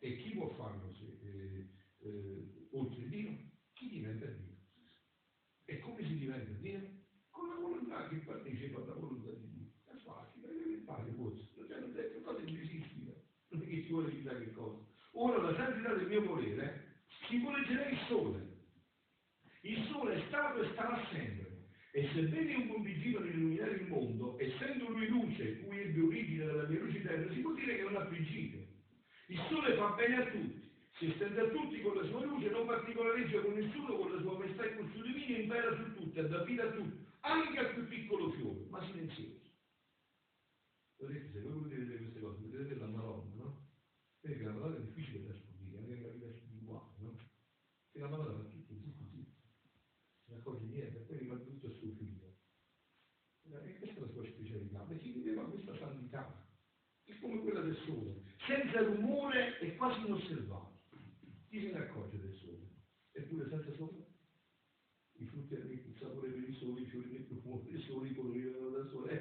E 0.00 0.16
chi 0.18 0.30
può 0.32 0.48
farlo 0.50 0.92
se, 0.94 1.18
eh, 1.22 1.70
eh, 2.00 2.68
oltre 2.72 3.08
Dio? 3.08 3.36
Chi 3.72 3.88
diventa 3.88 4.26
Dio? 4.26 4.56
E 5.64 5.78
come 5.78 6.04
si 6.04 6.18
diventa 6.18 6.50
Dio? 6.60 6.80
Con 7.30 7.48
la 7.48 7.54
volontà 7.54 8.08
che 8.08 8.16
partecipa 8.16 8.82
alla 8.82 8.94
volontà 8.94 9.30
di 9.30 9.50
Dio. 9.50 9.72
È 9.84 9.96
facile, 10.04 10.46
è 10.46 10.50
elementare 10.50 11.10
forse, 11.12 11.48
non 11.56 11.96
è 11.96 12.12
che 12.12 12.20
cosa 12.20 12.40
imprescindibile, 12.40 13.24
non 13.48 13.62
è 13.62 13.66
che 13.66 13.82
ci 13.84 13.88
vuole 13.90 14.10
chissà 14.10 14.38
che 14.38 14.52
cosa. 14.52 14.86
Ora 15.12 15.38
la 15.38 15.56
santità 15.56 15.94
del 15.94 16.06
mio 16.06 16.22
volere 16.22 17.02
simboleggerà 17.28 17.88
il 17.88 17.98
sole. 18.08 18.56
Il 19.62 19.88
sole 19.90 20.14
è 20.22 20.26
stato 20.28 20.62
e 20.62 20.70
starà 20.72 21.02
sempre. 21.10 21.37
E 22.08 22.12
sebbene 22.14 22.54
un 22.54 22.68
condigino 22.68 23.18
nell'illuminare 23.18 23.72
il 23.72 23.86
mondo, 23.86 24.38
essendo 24.40 24.88
lui 24.88 25.08
luce, 25.08 25.60
cui 25.60 25.78
ebbe 25.78 26.00
origine 26.00 26.46
dalla 26.46 26.62
luce 26.66 27.02
terra, 27.02 27.30
si 27.34 27.40
può 27.40 27.52
dire 27.52 27.76
che 27.76 27.82
non 27.82 27.96
ha 27.96 28.06
principio. 28.06 28.66
Il 29.26 29.38
sole 29.50 29.76
fa 29.76 29.90
bene 29.90 30.16
a 30.16 30.30
tutti, 30.30 30.70
si 30.96 31.06
estende 31.10 31.40
a 31.40 31.48
tutti 31.50 31.82
con 31.82 31.96
la 31.96 32.04
sua 32.04 32.24
luce, 32.24 32.48
non 32.48 32.66
particolareggia 32.66 33.42
con 33.42 33.52
nessuno, 33.52 33.96
con 33.98 34.14
la 34.14 34.20
sua 34.22 34.38
maestà 34.38 34.64
e 34.64 34.76
col 34.76 34.90
suo 34.90 35.02
dominio 35.02 35.36
impera 35.36 35.76
su 35.76 35.94
tutti, 35.96 36.26
dà 36.26 36.44
vita 36.44 36.62
a 36.64 36.72
tutti, 36.72 37.04
anche 37.20 37.58
al 37.58 37.74
più 37.74 37.86
piccolo 37.88 38.30
fiore, 38.32 38.64
ma 38.70 38.82
silenzioso. 38.86 39.46
Vedete, 40.96 41.30
se 41.30 41.40
voi 41.42 41.58
volete 41.58 41.96
queste 41.98 42.20
cose, 42.20 42.46
vedete 42.46 42.74
la 42.76 42.86
Madonna, 42.86 43.34
no? 43.36 43.66
Perché 44.20 44.44
la 44.44 44.52
Madonna 44.52 44.76
è 44.76 44.80
difficile 44.80 45.26
da 45.26 45.34
scoprire, 45.34 45.78
anche 45.78 45.94
nella 45.94 46.08
vita 46.08 46.32
spirituale, 46.32 46.94
no? 47.00 47.16
Che 47.92 47.98
la 47.98 48.08
Madonna 48.08 48.32
fa 48.32 48.48
tutto, 48.48 48.74
tutto. 48.74 48.96
Non 50.28 50.40
accoglie 50.40 50.66
niente, 50.66 50.98
poi 51.06 51.18
rimane 51.18 51.44
tutto 51.44 51.66
a 51.68 51.70
suo 51.70 51.88
figlio. 51.88 51.96
E 51.97 51.97
sua 54.38 54.44
specialità, 54.44 54.80
perché 54.80 55.10
viveva 55.10 55.44
questa 55.44 55.76
santità, 55.76 56.46
è 57.04 57.18
come 57.20 57.40
quella 57.40 57.60
del 57.60 57.76
sole, 57.84 58.22
senza 58.46 58.82
rumore 58.82 59.58
e 59.60 59.76
quasi 59.76 60.06
inosservato. 60.06 60.76
Chi 61.48 61.60
se 61.60 61.72
ne 61.72 61.78
accorge 61.78 62.18
del 62.18 62.34
sole? 62.34 62.68
Eppure 63.12 63.48
senza 63.48 63.74
sole? 63.74 64.06
I 65.20 65.24
frutti 65.26 65.54
il 65.54 65.96
sapore 65.98 66.28
per 66.28 66.48
il 66.48 66.54
sole, 66.56 66.80
i 66.82 66.86
fiori 66.86 67.10
del 67.10 67.22
profumo 67.22 67.62
del 67.68 67.80
sole, 67.82 68.08
i 68.08 68.14
colori 68.14 68.42
vengono 68.42 68.70
dal 68.70 68.88
sole. 68.90 69.16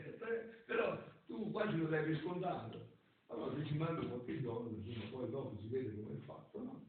Però 0.65 1.03
tu 1.25 1.51
quasi 1.51 1.77
lo 1.77 1.87
dai 1.87 2.05
per 2.05 2.19
scontato. 2.19 2.95
Allora 3.27 3.55
se 3.57 3.65
ci 3.65 3.75
manda 3.75 4.05
qualche 4.05 4.39
giorno, 4.41 4.69
insomma, 4.69 5.09
poi 5.09 5.29
dopo 5.29 5.57
si 5.59 5.67
vede 5.67 5.95
come 5.95 6.15
è 6.15 6.21
fatto, 6.21 6.63
no? 6.63 6.85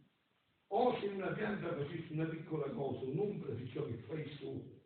O 0.71 0.99
se 1.01 1.07
una 1.07 1.33
pianta 1.33 1.75
facesse 1.75 2.13
una 2.13 2.27
piccola 2.27 2.69
cosa, 2.71 3.07
un'ombra 3.07 3.55
di 3.55 3.67
ciò 3.71 3.87
che 3.87 3.95
fa 4.07 4.15
il 4.15 4.31
sole, 4.37 4.78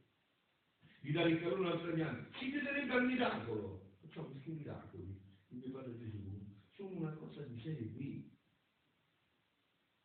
di 1.02 1.10
dare 1.12 1.30
il 1.30 1.40
calore 1.40 1.56
a 1.56 1.60
un'altra 1.60 1.92
pianta, 1.92 2.38
si 2.38 2.50
crederebbe 2.50 2.92
al 2.92 3.04
miracolo. 3.04 3.80
Facciamo 4.00 4.28
questi 4.28 4.50
miracoli, 4.52 5.20
il 5.48 5.56
mio 5.58 5.70
padre 5.70 5.98
Gesù, 5.98 6.18
sono 6.74 6.96
una 6.96 7.12
cosa 7.12 7.42
di 7.42 7.60
serie 7.60 7.86
B. 7.86 8.30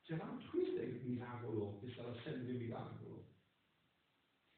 Cioè, 0.01 0.17
ma 0.17 0.39
questo 0.49 0.79
è 0.79 0.83
il 0.83 1.01
miracolo, 1.03 1.79
che 1.79 1.91
sarà 1.91 2.13
sempre 2.23 2.53
miracolo. 2.53 3.25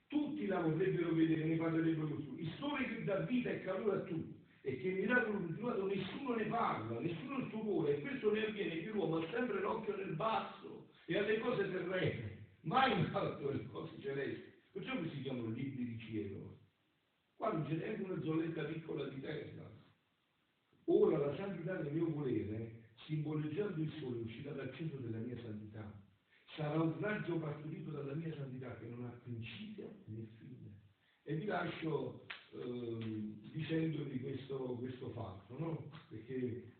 Tutti 0.07 0.45
la 0.45 0.59
vorrebbero 0.59 1.13
vedere, 1.13 1.45
ne 1.45 1.55
parlerebbero 1.57 2.07
così. 2.07 2.41
Il 2.41 2.53
sole 2.57 2.85
che 2.87 3.03
dà 3.03 3.19
vita 3.21 3.49
e 3.49 3.61
calore 3.61 3.97
a 3.97 4.01
tutti. 4.01 4.37
E 4.61 4.77
che 4.77 4.87
il 4.89 4.99
miracolo 4.99 5.39
continuato 5.39 5.85
nessuno 5.87 6.35
ne 6.35 6.45
parla, 6.45 6.99
nessuno 6.99 7.39
il 7.39 7.49
suo 7.49 7.59
cuore, 7.59 7.97
e 7.97 8.01
questo 8.01 8.31
ne 8.31 8.45
avviene 8.45 8.81
che 8.81 8.89
l'uomo 8.91 9.17
ha 9.17 9.29
sempre 9.31 9.59
l'occhio 9.61 9.95
nel 9.95 10.15
basso 10.15 10.89
e 11.05 11.17
alle 11.17 11.39
cose 11.39 11.71
terrene, 11.71 12.45
mai 12.61 12.99
in 12.99 13.09
alto 13.13 13.49
alle 13.49 13.65
cose 13.67 13.99
celesti. 13.99 14.48
Perciò 14.71 15.01
che 15.01 15.09
si 15.09 15.21
chiamano 15.21 15.49
libri 15.49 15.85
di 15.85 15.99
cielo. 15.99 16.59
Qua 17.35 17.53
non 17.53 17.65
c'è 17.65 17.75
neanche 17.75 18.03
una 18.03 18.21
zolletta 18.21 18.63
piccola 18.65 19.07
di 19.07 19.19
terra. 19.21 19.71
Ora 20.85 21.17
la 21.17 21.35
santità 21.35 21.75
del 21.75 21.93
mio 21.93 22.09
volere, 22.11 22.89
simboleggiando 23.05 23.81
il 23.81 23.91
sole 23.99 24.19
uscirà 24.19 24.51
dal 24.51 24.73
centro 24.75 24.99
della 24.99 25.19
mia 25.19 25.39
santità. 25.41 25.91
Sarà 26.55 26.81
un 26.81 26.99
raggio 26.99 27.37
partorito 27.37 27.91
dalla 27.91 28.13
mia 28.15 28.33
santità 28.35 28.75
che 28.77 28.87
non 28.87 29.05
ha 29.05 29.19
principio 29.23 30.01
né 30.05 30.27
fine. 30.37 30.77
E 31.23 31.35
vi 31.35 31.45
lascio 31.45 32.25
eh, 32.51 33.37
dicendovi 33.51 34.19
questo, 34.19 34.57
questo 34.77 35.11
fatto, 35.11 35.57
no? 35.59 35.89
Perché 36.09 36.73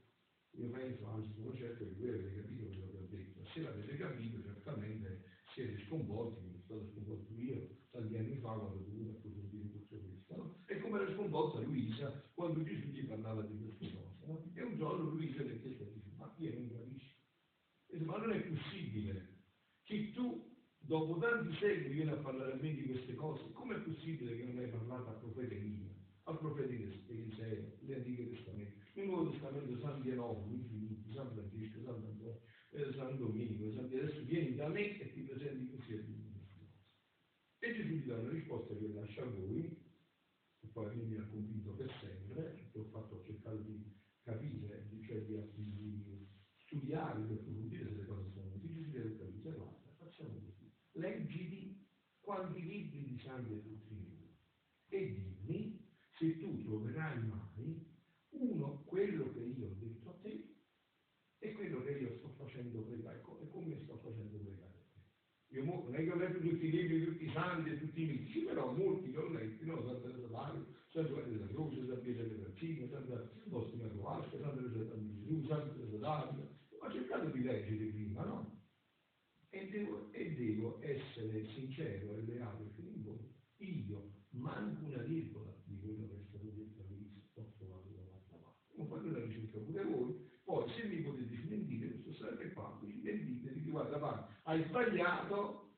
io 0.52 0.70
penso, 0.70 1.08
anzi 1.08 1.32
sono 1.36 1.56
certo 1.56 1.86
che 1.86 1.94
voi 1.98 2.10
avete 2.10 2.42
capito 2.42 2.66
quello 2.68 2.90
che 2.90 2.98
ho 2.98 3.08
detto. 3.10 3.46
Se 3.54 3.62
l'avete 3.62 3.96
capito, 3.98 4.42
certamente 4.44 5.24
siete 5.54 5.84
sconvolti, 5.86 6.42
come 6.42 6.62
sono 6.66 6.82
stato 6.82 6.92
sconvolto 6.92 7.34
io 7.34 7.78
anni 8.00 8.38
fa 8.38 8.54
quando 8.54 8.84
dovuto 8.84 9.18
approfondire 9.18 9.72
tutto 9.72 9.98
questo. 9.98 10.36
No? 10.36 10.64
E 10.66 10.80
come 10.80 11.02
era 11.02 11.14
sconvolta 11.14 11.60
Luisa 11.62 12.24
quando 12.34 12.64
Gesù 12.64 12.88
gli 12.88 13.06
parlava 13.06 13.42
di 13.42 13.58
queste 13.58 13.96
cose. 13.96 14.26
No? 14.26 14.52
E 14.54 14.62
un 14.62 14.78
giorno 14.78 15.10
Luisa 15.10 15.44
le 15.44 15.54
a 15.54 15.58
Gesù, 15.58 16.16
ma 16.18 16.34
io 16.38 16.54
non 16.54 16.70
capisco. 16.70 17.18
Dice, 17.88 18.06
ma 18.06 18.18
non 18.18 18.32
è 18.32 18.42
possibile 18.42 19.38
che 19.84 20.12
tu 20.12 20.48
dopo 20.78 21.18
tanti 21.18 21.56
secoli 21.58 21.94
vieni 21.94 22.12
a 22.12 22.16
parlare 22.18 22.54
a 22.54 22.56
me 22.56 22.74
di 22.74 22.86
queste 22.86 23.16
cose, 23.16 23.52
com'è 23.52 23.80
possibile 23.82 24.36
che 24.36 24.44
non 24.44 24.58
hai 24.58 24.70
parlato 24.70 25.10
al 25.10 25.20
profeta 25.20 25.54
Elia, 25.54 25.90
al 26.24 26.40
profeta 26.40 26.72
Eliseo, 26.72 27.78
l'Antico 27.86 28.28
Testamento, 28.30 28.78
nel 28.94 29.06
Nuovo 29.08 29.32
Testamento 29.32 29.80
Santi 29.80 30.10
Enofo, 30.10 30.50
infiniti, 30.50 31.12
San 31.14 31.32
Francesco, 31.34 31.82
San 31.84 31.96
Antonio, 31.96 32.42
eh, 32.72 32.94
San 32.96 33.18
Domenico, 33.18 33.72
San 33.74 33.86
adesso 33.86 34.24
vieni 34.26 34.56
da 34.56 34.68
me 34.68 35.00
e 35.00 35.14
ti 35.14 35.22
presenti 35.22 35.76
così 35.76 35.94
a 35.94 36.02
Dio. 36.02 36.19
E 37.60 37.74
Gesù 37.74 37.90
gli 37.90 38.06
dà 38.06 38.16
una 38.16 38.30
risposta 38.30 38.74
che 38.76 38.88
lascia 38.94 39.22
a 39.22 39.30
voi, 39.30 39.66
e 40.62 40.68
poi 40.72 40.96
mi 40.96 41.18
ha 41.18 41.28
convinto 41.28 41.72
per 41.74 41.92
sempre, 42.00 42.70
che 42.72 42.80
ho 42.80 42.86
fatto, 42.86 43.16
ho 43.16 43.24
cercato 43.26 43.58
di 43.58 43.94
capire, 44.22 44.88
cioè 45.06 45.22
di, 45.26 45.54
di 45.54 46.28
studiare, 46.66 47.26
di 47.26 47.34
approfondire 47.34 47.92
le 47.96 48.06
cose 48.06 48.32
sono 48.32 48.50
così, 48.52 48.74
Gesù 48.74 48.98
ha 48.98 49.02
detto, 49.02 49.52
guarda, 49.54 49.94
facciamo 49.98 50.40
così, 50.40 50.72
leggiti 50.94 51.88
quanti 52.20 52.62
libri 52.66 53.04
di 53.04 53.20
sangue 53.24 53.58
e 53.58 53.62
dottrine 53.62 54.20
e 54.90 55.12
dimmi 55.12 55.80
se 56.18 56.38
tu 56.38 56.62
troverai 56.64 57.26
mai 57.26 57.88
uno, 58.30 58.84
quello 58.86 59.32
che 59.32 59.40
io 59.40 59.68
ho 59.68 59.76
detto 59.80 60.10
a 60.10 60.18
te 60.22 60.56
e 61.40 61.52
quello 61.54 61.82
che 61.82 61.92
io 61.92 62.18
sto 62.18 62.30
facendo 62.38 62.84
pregare, 62.84 63.22
e 63.40 63.48
come 63.48 63.82
sto 63.84 63.98
facendo 63.98 64.38
pregare. 64.38 64.88
Io 65.52 65.64
non 65.64 65.96
è 65.96 66.04
che 66.04 66.12
ho 66.12 66.16
letto 66.16 66.40
tutti 66.40 66.68
i 66.68 66.70
libri, 66.70 67.06
tutti 67.06 67.26
i 67.26 67.32
santi 67.32 67.78
tutti 67.80 68.04
i 68.04 68.06
mitici, 68.06 68.42
però 68.42 68.72
molti 68.72 69.10
li 69.10 69.16
ho 69.16 69.30
letti, 69.30 69.66
no? 69.66 69.82
Santa 69.84 70.08
Teresa 70.08 70.28
d'Ario, 70.28 70.66
Santa 70.90 71.12
Maria 71.12 71.38
della 71.38 71.48
Croce, 71.48 71.86
Santa 71.88 71.96
delle 71.96 72.36
Vercine, 72.36 72.90
Santa 72.90 73.30
Ostima 73.50 73.90
Croasca, 73.90 74.38
Santa 74.40 74.62
Teresa 74.62 74.94
di 74.96 75.20
Gesù, 75.20 75.46
Santa 75.48 75.74
Teresa 75.74 75.98
d'Avila. 75.98 76.48
Ho 76.82 76.92
cercato 76.92 77.26
di 77.30 77.42
leggere 77.42 77.86
prima, 77.86 78.24
no? 78.26 78.62
E 79.50 79.70
devo, 79.70 80.12
e 80.12 80.34
devo 80.36 80.80
essere 80.82 81.48
sincero 81.56 82.14
e 82.14 82.22
leale 82.22 82.70
fino 82.76 82.90
in 82.90 83.04
fondo. 83.04 83.34
Io 83.58 84.12
manco 84.30 84.86
una 84.86 85.02
virgola 85.02 85.39
hai 94.50 94.64
sbagliato, 94.64 95.70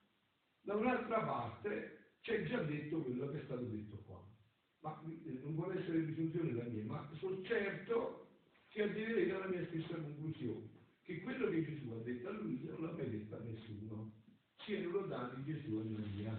da 0.61 0.75
un'altra 0.75 1.19
parte 1.23 2.13
c'è 2.21 2.43
già 2.43 2.61
detto 2.61 3.01
quello 3.01 3.29
che 3.29 3.41
è 3.41 3.43
stato 3.43 3.63
detto 3.63 3.97
qua. 4.05 4.23
Ma 4.79 5.03
eh, 5.05 5.39
non 5.43 5.55
vuole 5.55 5.81
essere 5.81 6.05
discussione 6.05 6.53
la 6.53 6.63
mia, 6.63 6.85
ma 6.85 7.09
sono 7.19 7.41
certo 7.43 8.29
che 8.69 8.83
arriverete 8.83 9.37
la 9.37 9.47
mia 9.47 9.65
stessa 9.65 9.95
conclusione, 9.95 10.69
che 11.03 11.21
quello 11.21 11.49
che 11.49 11.65
Gesù 11.65 11.91
ha 11.91 12.01
detto 12.01 12.29
a 12.29 12.31
lui 12.31 12.61
non 12.63 12.81
l'ha 12.81 12.93
mai 12.93 13.09
detto 13.09 13.35
a 13.35 13.39
nessuno. 13.39 14.13
Siano 14.63 14.89
lodati 14.89 15.43
Gesù 15.43 15.79
e 15.79 15.83
Maria. 15.83 16.37